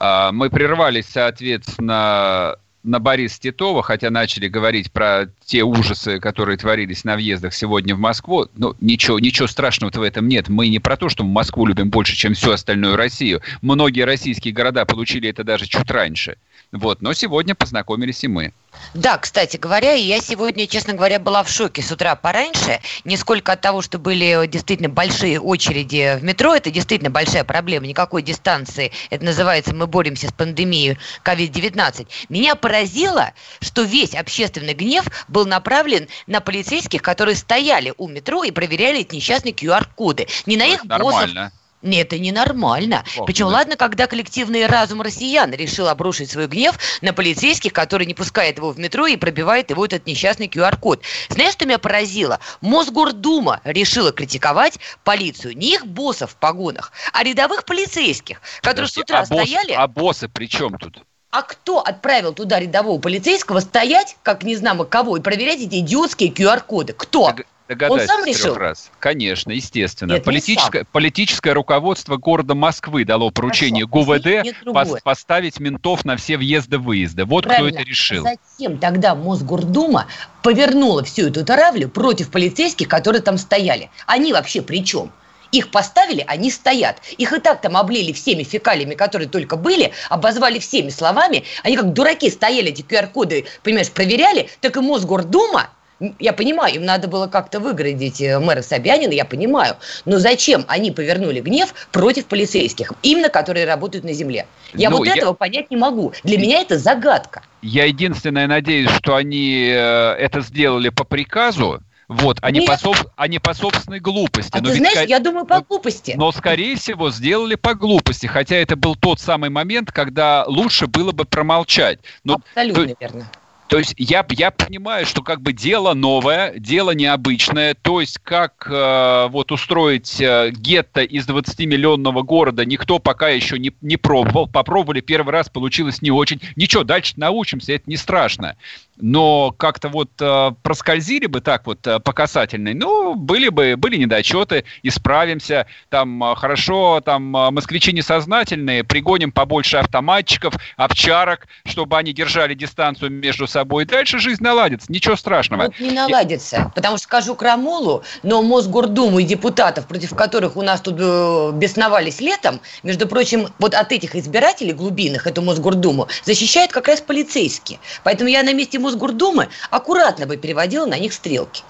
А, 0.00 0.32
мы 0.32 0.48
прервались, 0.48 1.04
соответственно, 1.06 2.56
на 2.82 2.98
Бориса 2.98 3.38
Титова, 3.38 3.82
хотя 3.82 4.08
начали 4.08 4.48
говорить 4.48 4.90
про 4.90 5.26
те 5.44 5.64
ужасы, 5.64 6.18
которые 6.18 6.56
творились 6.56 7.04
на 7.04 7.16
въездах 7.16 7.52
сегодня 7.52 7.94
в 7.94 7.98
Москву. 7.98 8.46
Ну, 8.54 8.74
ничего, 8.80 9.18
ничего 9.18 9.48
страшного 9.48 9.90
в 9.92 10.02
этом 10.02 10.28
нет. 10.28 10.48
Мы 10.48 10.68
не 10.68 10.78
про 10.78 10.96
то, 10.96 11.10
что 11.10 11.22
мы 11.22 11.32
Москву 11.32 11.66
любим 11.66 11.90
больше, 11.90 12.16
чем 12.16 12.32
всю 12.32 12.52
остальную 12.52 12.96
Россию. 12.96 13.42
Многие 13.60 14.06
российские 14.06 14.54
города 14.54 14.86
получили 14.86 15.28
это 15.28 15.44
даже 15.44 15.66
чуть 15.66 15.90
раньше. 15.90 16.38
Вот, 16.72 17.02
но 17.02 17.12
сегодня 17.12 17.54
познакомились 17.54 18.24
и 18.24 18.28
мы. 18.28 18.54
Да, 18.94 19.18
кстати 19.18 19.56
говоря, 19.56 19.92
я 19.92 20.20
сегодня, 20.20 20.66
честно 20.66 20.94
говоря, 20.94 21.18
была 21.18 21.42
в 21.42 21.50
шоке 21.50 21.82
с 21.82 21.92
утра 21.92 22.16
пораньше. 22.16 22.80
Не 23.04 23.16
сколько 23.16 23.52
от 23.52 23.60
того, 23.60 23.82
что 23.82 23.98
были 23.98 24.46
действительно 24.46 24.88
большие 24.88 25.38
очереди 25.40 26.16
в 26.18 26.24
метро, 26.24 26.54
это 26.54 26.70
действительно 26.70 27.10
большая 27.10 27.44
проблема, 27.44 27.86
никакой 27.86 28.22
дистанции. 28.22 28.92
Это 29.10 29.24
называется 29.24 29.74
«Мы 29.74 29.86
боремся 29.86 30.28
с 30.28 30.32
пандемией 30.32 30.98
COVID-19». 31.24 32.06
Меня 32.28 32.54
поразило, 32.54 33.32
что 33.60 33.82
весь 33.82 34.14
общественный 34.14 34.74
гнев 34.74 35.04
был 35.28 35.46
направлен 35.46 36.08
на 36.26 36.40
полицейских, 36.40 37.02
которые 37.02 37.36
стояли 37.36 37.92
у 37.98 38.08
метро 38.08 38.44
и 38.44 38.50
проверяли 38.50 39.00
эти 39.00 39.16
несчастные 39.16 39.52
QR-коды. 39.52 40.26
Не 40.46 40.56
на 40.56 40.66
их 40.66 40.84
боссов, 40.86 41.34
Нормально. 41.34 41.52
Нет, 41.86 42.08
это 42.08 42.18
ненормально. 42.18 43.04
Ох, 43.16 43.26
Причем, 43.26 43.46
да. 43.48 43.54
ладно, 43.54 43.76
когда 43.76 44.06
коллективный 44.06 44.66
разум 44.66 45.00
россиян 45.02 45.52
решил 45.52 45.88
обрушить 45.88 46.30
свой 46.30 46.46
гнев 46.46 46.78
на 47.00 47.12
полицейских, 47.12 47.72
который 47.72 48.06
не 48.06 48.14
пускает 48.14 48.58
его 48.58 48.70
в 48.70 48.78
метро 48.78 49.06
и 49.06 49.16
пробивает 49.16 49.70
его 49.70 49.84
этот 49.84 50.06
несчастный 50.06 50.48
QR-код. 50.48 51.02
Знаешь, 51.28 51.52
что 51.52 51.64
меня 51.66 51.78
поразило? 51.78 52.38
Мосгордума 52.60 53.60
решила 53.64 54.12
критиковать 54.12 54.78
полицию. 55.04 55.56
Не 55.56 55.74
их 55.74 55.86
боссов 55.86 56.32
в 56.32 56.36
погонах, 56.36 56.92
а 57.12 57.22
рядовых 57.24 57.64
полицейских, 57.64 58.40
которые 58.60 58.88
с 58.88 58.92
Подожди, 58.94 59.00
утра 59.00 59.18
а 59.20 59.22
босс- 59.22 59.48
стояли... 59.48 59.72
А 59.72 59.86
боссы 59.86 60.28
при 60.28 60.46
чем 60.46 60.78
тут? 60.78 61.02
А 61.30 61.42
кто 61.42 61.80
отправил 61.80 62.32
туда 62.32 62.58
рядового 62.60 62.98
полицейского 63.00 63.60
стоять, 63.60 64.16
как 64.22 64.42
не 64.42 64.56
знамо 64.56 64.84
кого, 64.84 65.16
и 65.16 65.20
проверять 65.20 65.60
эти 65.60 65.80
идиотские 65.80 66.30
QR-коды? 66.30 66.94
Кто? 66.94 67.34
Догадайся 67.68 68.12
Он 68.14 68.18
сам 68.20 68.24
решил? 68.26 68.54
раз. 68.54 68.90
Конечно, 69.00 69.50
естественно. 69.50 70.12
Нет, 70.12 70.20
не 70.20 70.24
политическое, 70.24 70.84
политическое 70.92 71.52
руководство 71.52 72.16
города 72.16 72.54
Москвы 72.54 73.04
дало 73.04 73.30
поручение 73.30 73.86
ГУВД 73.86 74.26
нет 74.44 74.56
другое. 74.62 74.84
пос- 74.84 75.00
поставить 75.02 75.58
ментов 75.58 76.04
на 76.04 76.16
все 76.16 76.36
въезды-выезды. 76.36 77.24
Вот 77.24 77.44
Правильно. 77.44 77.70
кто 77.70 77.80
это 77.80 77.88
решил. 77.88 78.24
Затем 78.24 78.78
тогда 78.78 79.14
Мосгордума 79.14 80.06
повернула 80.42 81.02
всю 81.04 81.26
эту 81.28 81.44
таравлю 81.44 81.88
против 81.88 82.30
полицейских, 82.30 82.88
которые 82.88 83.22
там 83.22 83.36
стояли. 83.38 83.90
Они 84.06 84.32
вообще 84.32 84.62
при 84.62 84.84
чем? 84.84 85.10
Их 85.52 85.70
поставили, 85.70 86.24
они 86.26 86.50
стоят. 86.50 87.00
Их 87.18 87.32
и 87.32 87.40
так 87.40 87.60
там 87.60 87.76
облили 87.76 88.12
всеми 88.12 88.42
фекалиями, 88.42 88.94
которые 88.94 89.28
только 89.28 89.56
были, 89.56 89.92
обозвали 90.10 90.58
всеми 90.58 90.90
словами. 90.90 91.44
Они 91.62 91.76
как 91.76 91.92
дураки 91.92 92.30
стояли, 92.30 92.70
эти 92.70 92.82
QR-коды, 92.82 93.46
понимаешь, 93.62 93.90
проверяли. 93.90 94.50
Так 94.60 94.76
и 94.76 94.80
Мосгордума, 94.80 95.70
я 96.18 96.32
понимаю, 96.32 96.74
им 96.74 96.84
надо 96.84 97.08
было 97.08 97.26
как-то 97.26 97.58
выградить 97.60 98.20
э, 98.20 98.38
мэра 98.38 98.62
Собянина, 98.62 99.12
я 99.12 99.24
понимаю. 99.24 99.76
Но 100.04 100.18
зачем 100.18 100.64
они 100.68 100.90
повернули 100.90 101.40
гнев 101.40 101.74
против 101.92 102.26
полицейских, 102.26 102.92
именно 103.02 103.28
которые 103.28 103.66
работают 103.66 104.04
на 104.04 104.12
земле? 104.12 104.46
Я 104.74 104.90
Ну, 104.90 104.98
вот 104.98 105.06
я- 105.06 105.14
этого 105.14 105.32
понять 105.32 105.70
не 105.70 105.76
могу. 105.76 106.12
Для 106.22 106.38
меня 106.38 106.60
это 106.60 106.78
загадка. 106.78 107.42
Я 107.62 107.84
единственное 107.84 108.46
надеюсь, 108.46 108.90
что 108.90 109.16
они 109.16 109.68
э, 109.72 110.12
это 110.18 110.40
сделали 110.42 110.90
по 110.90 111.04
приказу, 111.04 111.80
вот, 112.08 112.38
а 112.40 112.50
не, 112.52 112.60
Нет. 112.60 112.68
по, 112.68 112.74
соб- 112.74 113.08
а 113.16 113.26
не 113.26 113.38
по 113.40 113.52
собственной 113.54 113.98
глупости. 113.98 114.50
А 114.52 114.60
Но 114.60 114.68
ты 114.68 114.74
знаешь, 114.76 115.08
я 115.08 115.18
думаю, 115.18 115.44
по 115.46 115.60
глупости. 115.60 116.14
Но, 116.16 116.30
скорее 116.30 116.76
всего, 116.76 117.10
сделали 117.10 117.56
по 117.56 117.74
глупости, 117.74 118.26
хотя 118.26 118.56
это 118.56 118.76
был 118.76 118.94
тот 118.94 119.18
самый 119.18 119.50
момент, 119.50 119.90
когда 119.90 120.44
лучше 120.46 120.86
было 120.86 121.10
бы 121.12 121.24
промолчать. 121.24 121.98
Но, 122.22 122.34
Абсолютно 122.34 122.86
то- 122.88 122.96
верно. 123.00 123.30
То 123.68 123.78
есть 123.78 123.94
я, 123.96 124.24
я 124.30 124.50
понимаю, 124.50 125.06
что 125.06 125.22
как 125.22 125.40
бы 125.40 125.52
дело 125.52 125.94
новое, 125.94 126.54
дело 126.56 126.92
необычное. 126.92 127.74
То 127.74 128.00
есть 128.00 128.18
как 128.18 128.68
э, 128.70 129.26
вот 129.28 129.50
устроить 129.50 130.20
э, 130.20 130.50
гетто 130.52 131.02
из 131.02 131.26
20-миллионного 131.28 132.22
города 132.22 132.64
никто 132.64 132.98
пока 132.98 133.28
еще 133.28 133.58
не, 133.58 133.72
не 133.80 133.96
пробовал. 133.96 134.46
Попробовали 134.46 135.00
первый 135.00 135.32
раз, 135.32 135.48
получилось 135.48 136.00
не 136.00 136.10
очень. 136.10 136.40
Ничего, 136.54 136.84
дальше 136.84 137.14
научимся, 137.16 137.72
это 137.72 137.84
не 137.86 137.96
страшно. 137.96 138.56
Но 138.98 139.50
как-то 139.52 139.88
вот 139.88 140.10
э, 140.20 140.50
проскользили 140.62 141.26
бы 141.26 141.40
так 141.40 141.66
вот 141.66 141.86
э, 141.86 142.00
по 142.00 142.12
касательной, 142.12 142.74
ну, 142.74 143.14
были 143.14 143.48
бы, 143.48 143.76
были 143.76 143.96
недочеты, 143.96 144.64
исправимся. 144.82 145.66
Там 145.90 146.22
э, 146.24 146.34
хорошо, 146.34 147.02
там 147.04 147.36
э, 147.36 147.50
москвичи 147.50 147.92
несознательные, 147.92 148.84
пригоним 148.84 149.32
побольше 149.32 149.76
автоматчиков, 149.76 150.54
овчарок, 150.76 151.46
чтобы 151.66 151.98
они 151.98 152.12
держали 152.14 152.54
дистанцию 152.54 153.10
между 153.10 153.46
собой. 153.56 153.86
Дальше 153.86 154.18
жизнь 154.18 154.42
наладится, 154.42 154.92
ничего 154.92 155.16
страшного. 155.16 155.64
Вот 155.64 155.80
не 155.80 155.90
наладится. 155.90 156.70
Потому 156.74 156.98
что 156.98 157.04
скажу 157.04 157.34
крамолу, 157.34 158.02
но 158.22 158.42
Мосгордуму 158.42 159.20
и 159.20 159.24
депутатов, 159.24 159.86
против 159.86 160.14
которых 160.14 160.56
у 160.56 160.62
нас 160.62 160.82
тут 160.82 160.96
э, 160.98 161.52
бесновались 161.54 162.20
летом, 162.20 162.60
между 162.82 163.08
прочим, 163.08 163.48
вот 163.58 163.74
от 163.74 163.92
этих 163.92 164.14
избирателей 164.14 164.74
глубинных, 164.74 165.26
эту 165.26 165.40
Мосгордуму, 165.40 166.06
защищают 166.22 166.70
как 166.70 166.88
раз 166.88 167.00
полицейские. 167.00 167.78
Поэтому 168.04 168.28
я 168.28 168.42
на 168.42 168.52
месте 168.52 168.78
Мосгордумы 168.78 169.48
аккуратно 169.70 170.26
бы 170.26 170.36
переводила 170.36 170.84
на 170.84 170.98
них 170.98 171.14
стрелки. 171.14 171.62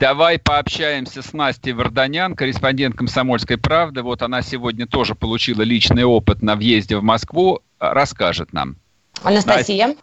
Давай 0.00 0.40
пообщаемся 0.40 1.22
с 1.22 1.32
Настей 1.32 1.72
Варданян, 1.72 2.34
корреспондент 2.34 2.96
«Комсомольской 2.96 3.58
правды». 3.58 4.02
Вот 4.02 4.22
она 4.22 4.42
сегодня 4.42 4.88
тоже 4.88 5.14
получила 5.14 5.62
личный 5.62 6.02
опыт 6.02 6.42
на 6.42 6.56
въезде 6.56 6.96
в 6.96 7.04
Москву. 7.04 7.60
Расскажет 7.78 8.52
нам. 8.52 8.76
Анастасия? 9.22 9.94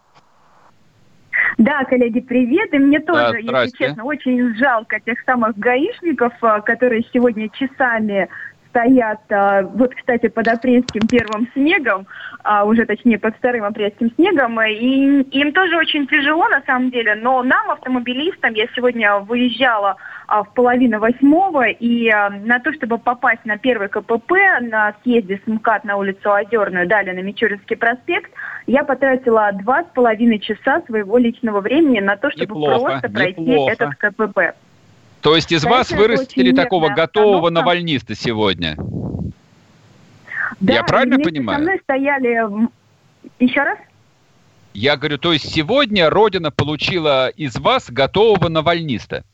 Да, 1.58 1.84
коллеги, 1.84 2.20
привет. 2.20 2.72
И 2.72 2.78
мне 2.78 3.00
тоже, 3.00 3.36
если 3.36 3.42
здрасте. 3.42 3.78
честно, 3.78 4.04
очень 4.04 4.54
жалко 4.56 5.00
тех 5.00 5.18
самых 5.24 5.56
гаишников, 5.58 6.32
а, 6.42 6.60
которые 6.60 7.04
сегодня 7.12 7.48
часами 7.50 8.28
стоят, 8.70 9.20
а, 9.30 9.62
вот, 9.62 9.94
кстати, 9.94 10.28
под 10.28 10.48
апрельским 10.48 11.06
первым 11.08 11.48
снегом, 11.54 12.06
а, 12.44 12.64
уже 12.64 12.84
точнее 12.84 13.18
под 13.18 13.34
вторым 13.36 13.64
апрельским 13.64 14.10
снегом, 14.16 14.60
и 14.60 15.22
им 15.22 15.52
тоже 15.52 15.76
очень 15.76 16.06
тяжело 16.06 16.46
на 16.48 16.62
самом 16.66 16.90
деле, 16.90 17.14
но 17.14 17.42
нам, 17.42 17.70
автомобилистам, 17.70 18.52
я 18.52 18.66
сегодня 18.74 19.18
выезжала 19.18 19.96
в 20.28 20.44
половину 20.54 20.98
восьмого, 20.98 21.68
и 21.68 22.08
а, 22.08 22.30
на 22.30 22.58
то, 22.58 22.72
чтобы 22.72 22.98
попасть 22.98 23.44
на 23.44 23.58
первый 23.58 23.88
КПП 23.88 24.32
на 24.60 24.94
съезде 25.02 25.40
с 25.44 25.46
МКАД 25.46 25.84
на 25.84 25.96
улицу 25.96 26.32
Озерную, 26.32 26.88
далее 26.88 27.14
на 27.14 27.20
Мичуринский 27.20 27.76
проспект, 27.76 28.32
я 28.66 28.82
потратила 28.82 29.52
два 29.52 29.84
с 29.84 29.86
половиной 29.94 30.40
часа 30.40 30.82
своего 30.86 31.18
личного 31.18 31.60
времени 31.60 32.00
на 32.00 32.16
то, 32.16 32.30
чтобы 32.30 32.54
Неплохо, 32.56 32.84
просто 32.84 33.08
пройти 33.08 33.40
неплохо. 33.40 33.72
этот 33.72 33.94
КПП. 33.94 34.38
То 35.20 35.34
есть 35.36 35.52
из 35.52 35.62
Конечно, 35.62 35.78
вас 35.78 35.92
вырастили 35.92 36.52
такого 36.52 36.88
готового 36.90 37.36
обстановка. 37.38 37.60
навальниста 37.60 38.14
сегодня? 38.14 38.76
Да, 40.60 40.74
Я 40.74 40.84
правильно 40.84 41.18
понимаю? 41.18 41.58
со 41.58 41.62
мной 41.62 41.80
стояли... 41.82 42.68
Еще 43.38 43.62
раз? 43.62 43.78
Я 44.74 44.96
говорю, 44.96 45.18
то 45.18 45.32
есть 45.32 45.52
сегодня 45.52 46.10
Родина 46.10 46.50
получила 46.50 47.28
из 47.28 47.56
вас 47.56 47.90
готового 47.90 48.48
навальниста? 48.48 49.24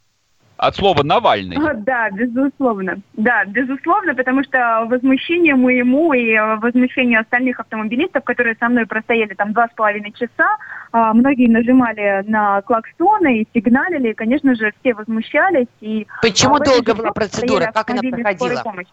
От 0.63 0.77
слова 0.77 1.03
«Навальный». 1.03 1.57
А, 1.57 1.75
Да, 1.75 2.09
безусловно. 2.11 3.01
Да, 3.15 3.45
безусловно, 3.47 4.15
потому 4.15 4.45
что 4.45 4.87
возмущение 4.89 5.57
моему 5.57 6.13
и 6.13 6.35
э, 6.35 6.57
возмущение 6.59 7.19
остальных 7.19 7.59
автомобилистов, 7.59 8.23
которые 8.23 8.55
со 8.61 8.69
мной 8.69 8.87
простояли 8.87 9.35
там 9.35 9.55
два 9.55 9.67
с 9.67 9.73
половиной 9.75 10.13
часа, 10.13 10.57
а, 10.93 11.15
многие 11.15 11.49
нажимали 11.49 12.23
на 12.29 12.63
клаксоны 12.63 13.41
и 13.41 13.49
сигналили, 13.53 14.11
и, 14.11 14.15
конечно 14.15 14.55
же, 14.55 14.73
все 14.79 14.95
возмущались. 14.95 15.67
И, 15.81 16.07
Почему 16.23 16.55
а, 16.55 16.59
этой 16.59 16.75
долго 16.75 16.95
была 16.95 17.11
процедура? 17.11 17.73
Как 17.75 17.91
она 17.91 18.01
проходила? 18.01 18.55
скорой 18.55 18.63
помощи. 18.63 18.91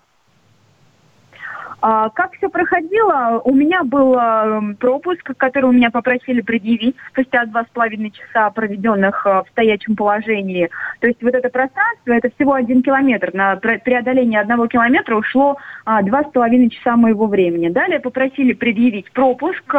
А, 1.82 2.10
Как 2.10 2.34
все 2.34 2.50
проходило? 2.50 3.42
У 3.46 3.54
меня 3.54 3.84
был 3.84 4.16
э, 4.18 4.76
пропуск, 4.80 5.32
который 5.38 5.66
у 5.66 5.72
меня 5.72 5.90
попросили 5.92 6.42
предъявить 6.42 6.96
спустя 7.10 7.46
два 7.46 7.64
с 7.64 7.68
половиной 7.68 8.12
часа, 8.12 8.50
проведенных 8.50 9.26
э, 9.26 9.44
в 9.44 9.46
стоячем 9.52 9.96
положении. 9.96 10.70
То 11.00 11.08
есть 11.08 11.22
вот 11.24 11.34
это 11.34 11.50
пространство, 11.50 12.12
это 12.12 12.30
всего 12.36 12.54
один 12.54 12.84
километр. 12.84 13.32
На 13.34 13.54
пре- 13.54 13.80
преодоление 13.80 14.42
одного 14.42 14.68
километра 14.68 15.16
ушло 15.16 15.58
а, 15.86 16.02
два 16.02 16.24
с 16.24 16.32
половиной 16.32 16.70
часа 16.70 16.98
моего 16.98 17.28
времени. 17.28 17.70
Далее 17.70 18.00
попросили 18.00 18.54
предъявить 18.54 19.12
пропуск, 19.12 19.74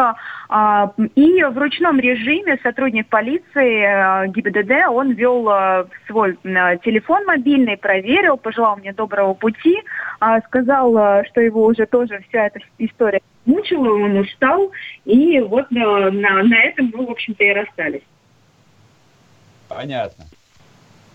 а, 0.49 0.93
и 1.15 1.45
в 1.45 1.59
ручном 1.59 2.01
режиме 2.01 2.59
сотрудник 2.63 3.09
полиции 3.09 4.25
э, 4.25 4.29
ГИБДД, 4.29 4.89
он 4.89 5.13
вел 5.13 5.49
э, 5.51 5.85
свой 6.07 6.37
телефон 6.83 7.27
мобильный, 7.27 7.77
проверил, 7.77 8.37
пожелал 8.37 8.77
мне 8.77 8.93
доброго 8.93 9.35
пути, 9.35 9.79
сказал, 10.47 11.25
что 11.25 11.41
его 11.41 11.65
уже 11.65 11.87
тоже 11.91 12.25
вся 12.29 12.47
эта 12.47 12.61
история 12.79 13.21
мучила, 13.45 13.93
он 13.93 14.17
устал, 14.19 14.71
и 15.05 15.41
вот 15.41 15.67
э, 15.71 15.75
на, 15.75 16.43
на 16.43 16.59
этом 16.63 16.93
мы, 16.95 17.07
в 17.07 17.11
общем-то, 17.11 17.43
и 17.43 17.53
расстались. 17.53 18.03
Понятно. 19.69 20.27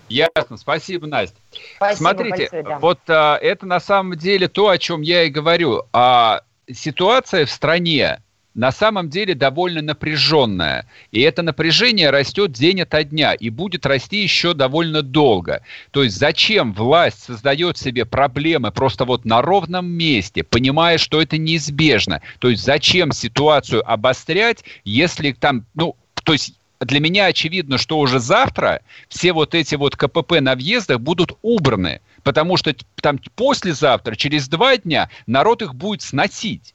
Ясно, 0.08 0.56
спасибо, 0.56 1.06
Настя. 1.06 1.36
Спасибо 1.76 1.96
Смотрите, 1.98 2.38
большое, 2.38 2.62
да. 2.62 2.78
вот 2.78 3.00
а, 3.08 3.36
это 3.36 3.66
на 3.66 3.80
самом 3.80 4.16
деле 4.16 4.48
то, 4.48 4.68
о 4.68 4.78
чем 4.78 5.02
я 5.02 5.24
и 5.24 5.30
говорю. 5.30 5.82
А 5.92 6.42
ситуация 6.72 7.44
в 7.44 7.50
стране 7.50 8.22
на 8.56 8.72
самом 8.72 9.10
деле 9.10 9.34
довольно 9.34 9.82
напряженная. 9.82 10.86
И 11.12 11.20
это 11.20 11.42
напряжение 11.42 12.10
растет 12.10 12.52
день 12.52 12.80
ото 12.80 13.04
дня 13.04 13.34
и 13.34 13.50
будет 13.50 13.84
расти 13.84 14.22
еще 14.22 14.54
довольно 14.54 15.02
долго. 15.02 15.62
То 15.90 16.02
есть 16.02 16.18
зачем 16.18 16.72
власть 16.72 17.22
создает 17.22 17.76
себе 17.76 18.06
проблемы 18.06 18.72
просто 18.72 19.04
вот 19.04 19.26
на 19.26 19.42
ровном 19.42 19.86
месте, 19.86 20.42
понимая, 20.42 20.96
что 20.96 21.20
это 21.20 21.36
неизбежно? 21.36 22.22
То 22.38 22.48
есть 22.48 22.64
зачем 22.64 23.12
ситуацию 23.12 23.88
обострять, 23.88 24.64
если 24.84 25.32
там, 25.32 25.66
ну, 25.74 25.94
то 26.24 26.32
есть 26.32 26.54
для 26.80 27.00
меня 27.00 27.26
очевидно, 27.26 27.76
что 27.76 27.98
уже 27.98 28.20
завтра 28.20 28.80
все 29.08 29.34
вот 29.34 29.54
эти 29.54 29.74
вот 29.74 29.96
КПП 29.96 30.40
на 30.40 30.54
въездах 30.54 31.00
будут 31.00 31.36
убраны, 31.42 32.00
потому 32.22 32.56
что 32.56 32.74
там 33.02 33.20
послезавтра, 33.34 34.14
через 34.14 34.48
два 34.48 34.78
дня 34.78 35.10
народ 35.26 35.60
их 35.60 35.74
будет 35.74 36.00
сносить. 36.00 36.74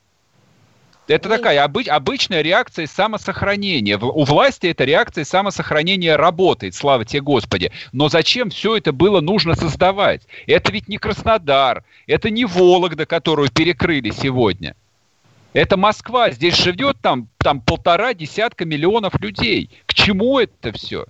Это 1.07 1.29
такая 1.29 1.65
обы- 1.67 1.87
обычная 1.89 2.41
реакция 2.41 2.87
самосохранения. 2.87 3.97
У 3.97 4.23
власти 4.23 4.67
эта 4.67 4.85
реакция 4.85 5.25
самосохранения 5.25 6.15
работает, 6.15 6.75
слава 6.75 7.05
тебе 7.05 7.21
Господи. 7.21 7.71
Но 7.91 8.07
зачем 8.07 8.49
все 8.49 8.77
это 8.77 8.91
было 8.91 9.19
нужно 9.19 9.55
создавать? 9.55 10.21
Это 10.47 10.71
ведь 10.71 10.87
не 10.87 10.97
Краснодар, 10.97 11.83
это 12.07 12.29
не 12.29 12.45
Вологда, 12.45 13.05
которую 13.05 13.49
перекрыли 13.49 14.11
сегодня. 14.11 14.75
Это 15.53 15.75
Москва, 15.75 16.31
здесь 16.31 16.55
живет 16.55 16.97
там, 17.01 17.27
там 17.37 17.59
полтора 17.59 18.13
десятка 18.13 18.63
миллионов 18.63 19.19
людей. 19.19 19.69
К 19.85 19.93
чему 19.93 20.39
это 20.39 20.71
все? 20.71 21.05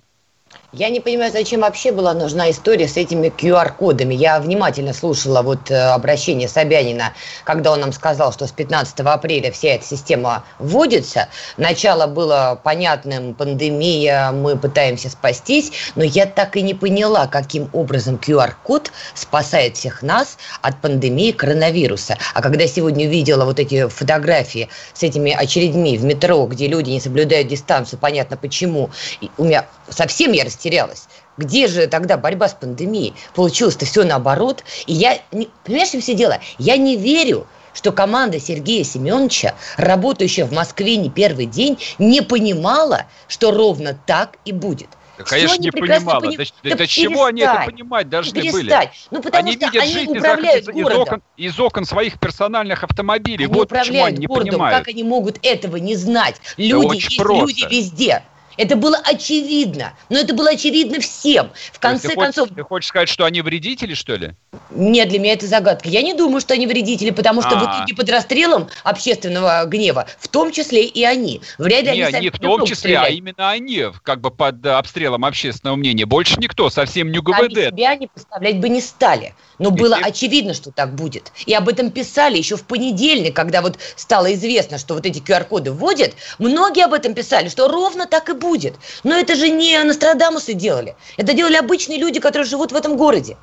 Я 0.74 0.88
не 0.88 1.00
понимаю, 1.00 1.30
зачем 1.30 1.60
вообще 1.60 1.92
была 1.92 2.14
нужна 2.14 2.50
история 2.50 2.88
с 2.88 2.96
этими 2.96 3.28
QR-кодами. 3.28 4.14
Я 4.14 4.40
внимательно 4.40 4.94
слушала 4.94 5.42
вот 5.42 5.70
э, 5.70 5.76
обращение 5.76 6.48
Собянина, 6.48 7.12
когда 7.44 7.72
он 7.72 7.80
нам 7.80 7.92
сказал, 7.92 8.32
что 8.32 8.46
с 8.46 8.52
15 8.52 9.00
апреля 9.00 9.52
вся 9.52 9.68
эта 9.74 9.84
система 9.84 10.44
вводится. 10.58 11.28
Начало 11.58 12.06
было 12.06 12.58
понятным, 12.64 13.34
пандемия, 13.34 14.32
мы 14.32 14.56
пытаемся 14.56 15.10
спастись, 15.10 15.72
но 15.94 16.04
я 16.04 16.24
так 16.24 16.56
и 16.56 16.62
не 16.62 16.72
поняла, 16.72 17.26
каким 17.26 17.68
образом 17.74 18.14
QR-код 18.14 18.92
спасает 19.12 19.76
всех 19.76 20.00
нас 20.00 20.38
от 20.62 20.80
пандемии 20.80 21.32
коронавируса. 21.32 22.16
А 22.32 22.40
когда 22.40 22.66
сегодня 22.66 23.06
увидела 23.06 23.44
вот 23.44 23.60
эти 23.60 23.88
фотографии 23.88 24.70
с 24.94 25.02
этими 25.02 25.32
очередьми 25.32 25.98
в 25.98 26.04
метро, 26.04 26.46
где 26.46 26.66
люди 26.66 26.88
не 26.88 27.00
соблюдают 27.00 27.48
дистанцию, 27.48 27.98
понятно 27.98 28.38
почему, 28.38 28.88
у 29.36 29.44
меня 29.44 29.66
совсем 29.90 30.32
я 30.32 30.41
растерялась. 30.44 31.08
Где 31.36 31.66
же 31.66 31.86
тогда 31.86 32.16
борьба 32.16 32.48
с 32.48 32.54
пандемией? 32.54 33.14
Получилось-то 33.34 33.86
все 33.86 34.04
наоборот. 34.04 34.64
И 34.86 34.92
я, 34.92 35.18
понимаешь, 35.64 35.88
все 35.88 36.14
дело? 36.14 36.38
Я 36.58 36.76
не 36.76 36.96
верю, 36.96 37.46
что 37.74 37.92
команда 37.92 38.38
Сергея 38.38 38.84
Семеновича, 38.84 39.54
работающая 39.76 40.44
в 40.44 40.52
Москве 40.52 40.96
не 40.96 41.10
первый 41.10 41.46
день, 41.46 41.78
не 41.98 42.20
понимала, 42.20 43.06
что 43.28 43.50
ровно 43.50 43.98
так 44.06 44.36
и 44.44 44.52
будет. 44.52 44.88
Да, 45.18 45.24
конечно, 45.24 45.60
не 45.60 45.70
понимала. 45.70 46.20
Поним... 46.20 46.38
Да, 46.38 46.70
да, 46.70 46.76
да 46.76 46.86
чего 46.86 47.24
они 47.26 47.42
это 47.42 47.64
понимать 47.66 48.08
должны 48.08 48.40
перестань. 48.40 48.62
были? 48.62 48.90
Ну, 49.10 49.22
потому 49.22 49.44
они 49.44 49.52
что 49.52 49.66
видят 49.66 49.82
они 49.82 49.92
жизнь 49.92 50.18
управляют 50.18 50.68
из, 50.68 50.74
городом. 50.74 50.92
из, 50.92 51.06
окон, 51.06 51.22
из 51.36 51.60
окон 51.60 51.84
своих 51.84 52.18
персональных 52.18 52.82
автомобилей. 52.82 53.44
Они 53.44 53.54
вот 53.54 53.68
почему 53.68 54.04
они 54.04 54.18
не 54.18 54.26
городом. 54.26 54.50
понимают. 54.50 54.78
Как 54.78 54.88
они 54.88 55.04
могут 55.04 55.38
этого 55.42 55.76
не 55.76 55.96
знать? 55.96 56.36
Люди 56.56 56.86
очень 56.86 57.10
есть 57.10 57.18
люди 57.18 57.74
везде. 57.74 58.22
Это 58.56 58.76
было 58.76 58.98
очевидно. 59.04 59.94
Но 60.08 60.18
это 60.18 60.34
было 60.34 60.50
очевидно 60.50 61.00
всем. 61.00 61.50
В 61.72 61.78
конце 61.78 62.08
ты 62.08 62.14
концов... 62.14 62.48
Хочешь, 62.48 62.56
ты 62.56 62.62
хочешь 62.62 62.88
сказать, 62.88 63.08
что 63.08 63.24
они 63.24 63.40
вредители, 63.42 63.94
что 63.94 64.16
ли? 64.16 64.32
Нет, 64.70 65.08
для 65.08 65.18
меня 65.18 65.32
это 65.34 65.46
загадка. 65.46 65.88
Я 65.88 66.02
не 66.02 66.14
думаю, 66.14 66.40
что 66.40 66.54
они 66.54 66.66
вредители, 66.66 67.10
потому 67.10 67.42
что 67.42 67.56
в 67.56 67.62
А. 67.62 67.76
итоге 67.78 67.94
под 67.94 68.08
расстрелом 68.10 68.68
общественного 68.84 69.64
гнева, 69.66 70.06
в 70.18 70.28
том 70.28 70.52
числе 70.52 70.84
и 70.84 71.04
они. 71.04 71.40
Вряд 71.58 71.84
ли 71.84 71.92
Не, 71.92 72.02
они 72.02 72.12
сами 72.12 72.22
не 72.24 72.30
в 72.30 72.38
том 72.38 72.64
числе, 72.64 72.96
а 72.98 73.02
стреляют. 73.02 73.16
именно 73.18 73.50
они, 73.50 73.84
как 74.02 74.20
бы 74.20 74.30
под 74.30 74.64
э, 74.64 74.70
обстрелом 74.70 75.24
общественного 75.24 75.76
мнения. 75.76 76.06
Больше 76.06 76.36
никто, 76.38 76.70
совсем 76.70 77.10
не 77.10 77.18
Сами 77.18 77.48
ГУВД. 77.48 77.66
себя 77.68 77.90
они 77.90 78.06
поставлять 78.06 78.58
бы 78.58 78.68
не 78.68 78.80
стали. 78.80 79.34
Но 79.62 79.70
было 79.70 79.96
очевидно, 79.96 80.54
что 80.54 80.72
так 80.72 80.96
будет. 80.96 81.30
И 81.46 81.54
об 81.54 81.68
этом 81.68 81.92
писали 81.92 82.36
еще 82.36 82.56
в 82.56 82.64
понедельник, 82.64 83.36
когда 83.36 83.62
вот 83.62 83.78
стало 83.94 84.34
известно, 84.34 84.76
что 84.76 84.94
вот 84.94 85.06
эти 85.06 85.20
QR-коды 85.20 85.70
вводят. 85.70 86.14
Многие 86.40 86.84
об 86.84 86.92
этом 86.92 87.14
писали, 87.14 87.48
что 87.48 87.68
ровно 87.68 88.06
так 88.06 88.28
и 88.28 88.32
будет. 88.32 88.74
Но 89.04 89.14
это 89.14 89.36
же 89.36 89.50
не 89.50 89.80
Нострадамусы 89.84 90.54
делали. 90.54 90.96
Это 91.16 91.32
делали 91.32 91.54
обычные 91.54 91.98
люди, 91.98 92.18
которые 92.18 92.44
живут 92.44 92.72
в 92.72 92.74
этом 92.74 92.96
городе. 92.96 93.36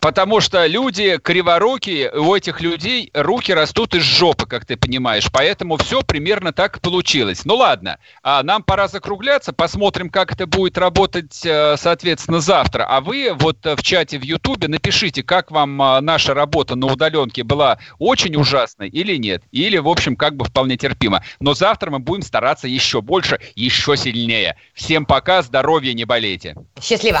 Потому 0.00 0.40
что 0.40 0.66
люди 0.66 1.18
криворукие, 1.18 2.10
у 2.12 2.34
этих 2.34 2.60
людей 2.60 3.10
руки 3.14 3.52
растут 3.52 3.94
из 3.94 4.02
жопы, 4.02 4.46
как 4.46 4.64
ты 4.64 4.76
понимаешь. 4.76 5.28
Поэтому 5.32 5.76
все 5.76 6.02
примерно 6.02 6.52
так 6.52 6.80
получилось. 6.80 7.44
Ну 7.44 7.56
ладно, 7.56 7.98
а 8.22 8.42
нам 8.42 8.62
пора 8.62 8.88
закругляться. 8.88 9.52
Посмотрим, 9.52 10.10
как 10.10 10.32
это 10.32 10.46
будет 10.46 10.78
работать, 10.78 11.44
э, 11.44 11.76
соответственно, 11.76 12.40
завтра. 12.40 12.84
А 12.88 13.00
вы 13.00 13.32
вот 13.34 13.64
э, 13.66 13.76
в 13.76 13.82
чате 13.82 14.18
в 14.18 14.22
Ютубе 14.22 14.68
напишите, 14.68 15.22
как 15.22 15.50
вам 15.50 15.80
э, 15.82 16.00
наша 16.00 16.34
работа 16.34 16.76
на 16.76 16.86
удаленке 16.86 17.42
была 17.42 17.78
очень 17.98 18.36
ужасной 18.36 18.88
или 18.88 19.16
нет. 19.16 19.42
Или, 19.50 19.78
в 19.78 19.88
общем, 19.88 20.16
как 20.16 20.36
бы 20.36 20.44
вполне 20.44 20.76
терпимо. 20.76 21.24
Но 21.40 21.54
завтра 21.54 21.90
мы 21.90 21.98
будем 21.98 22.22
стараться 22.22 22.68
еще 22.68 23.02
больше, 23.02 23.40
еще 23.54 23.96
сильнее. 23.96 24.56
Всем 24.74 25.06
пока, 25.06 25.42
здоровья, 25.42 25.92
не 25.92 26.04
болейте. 26.04 26.54
Счастливо. 26.80 27.20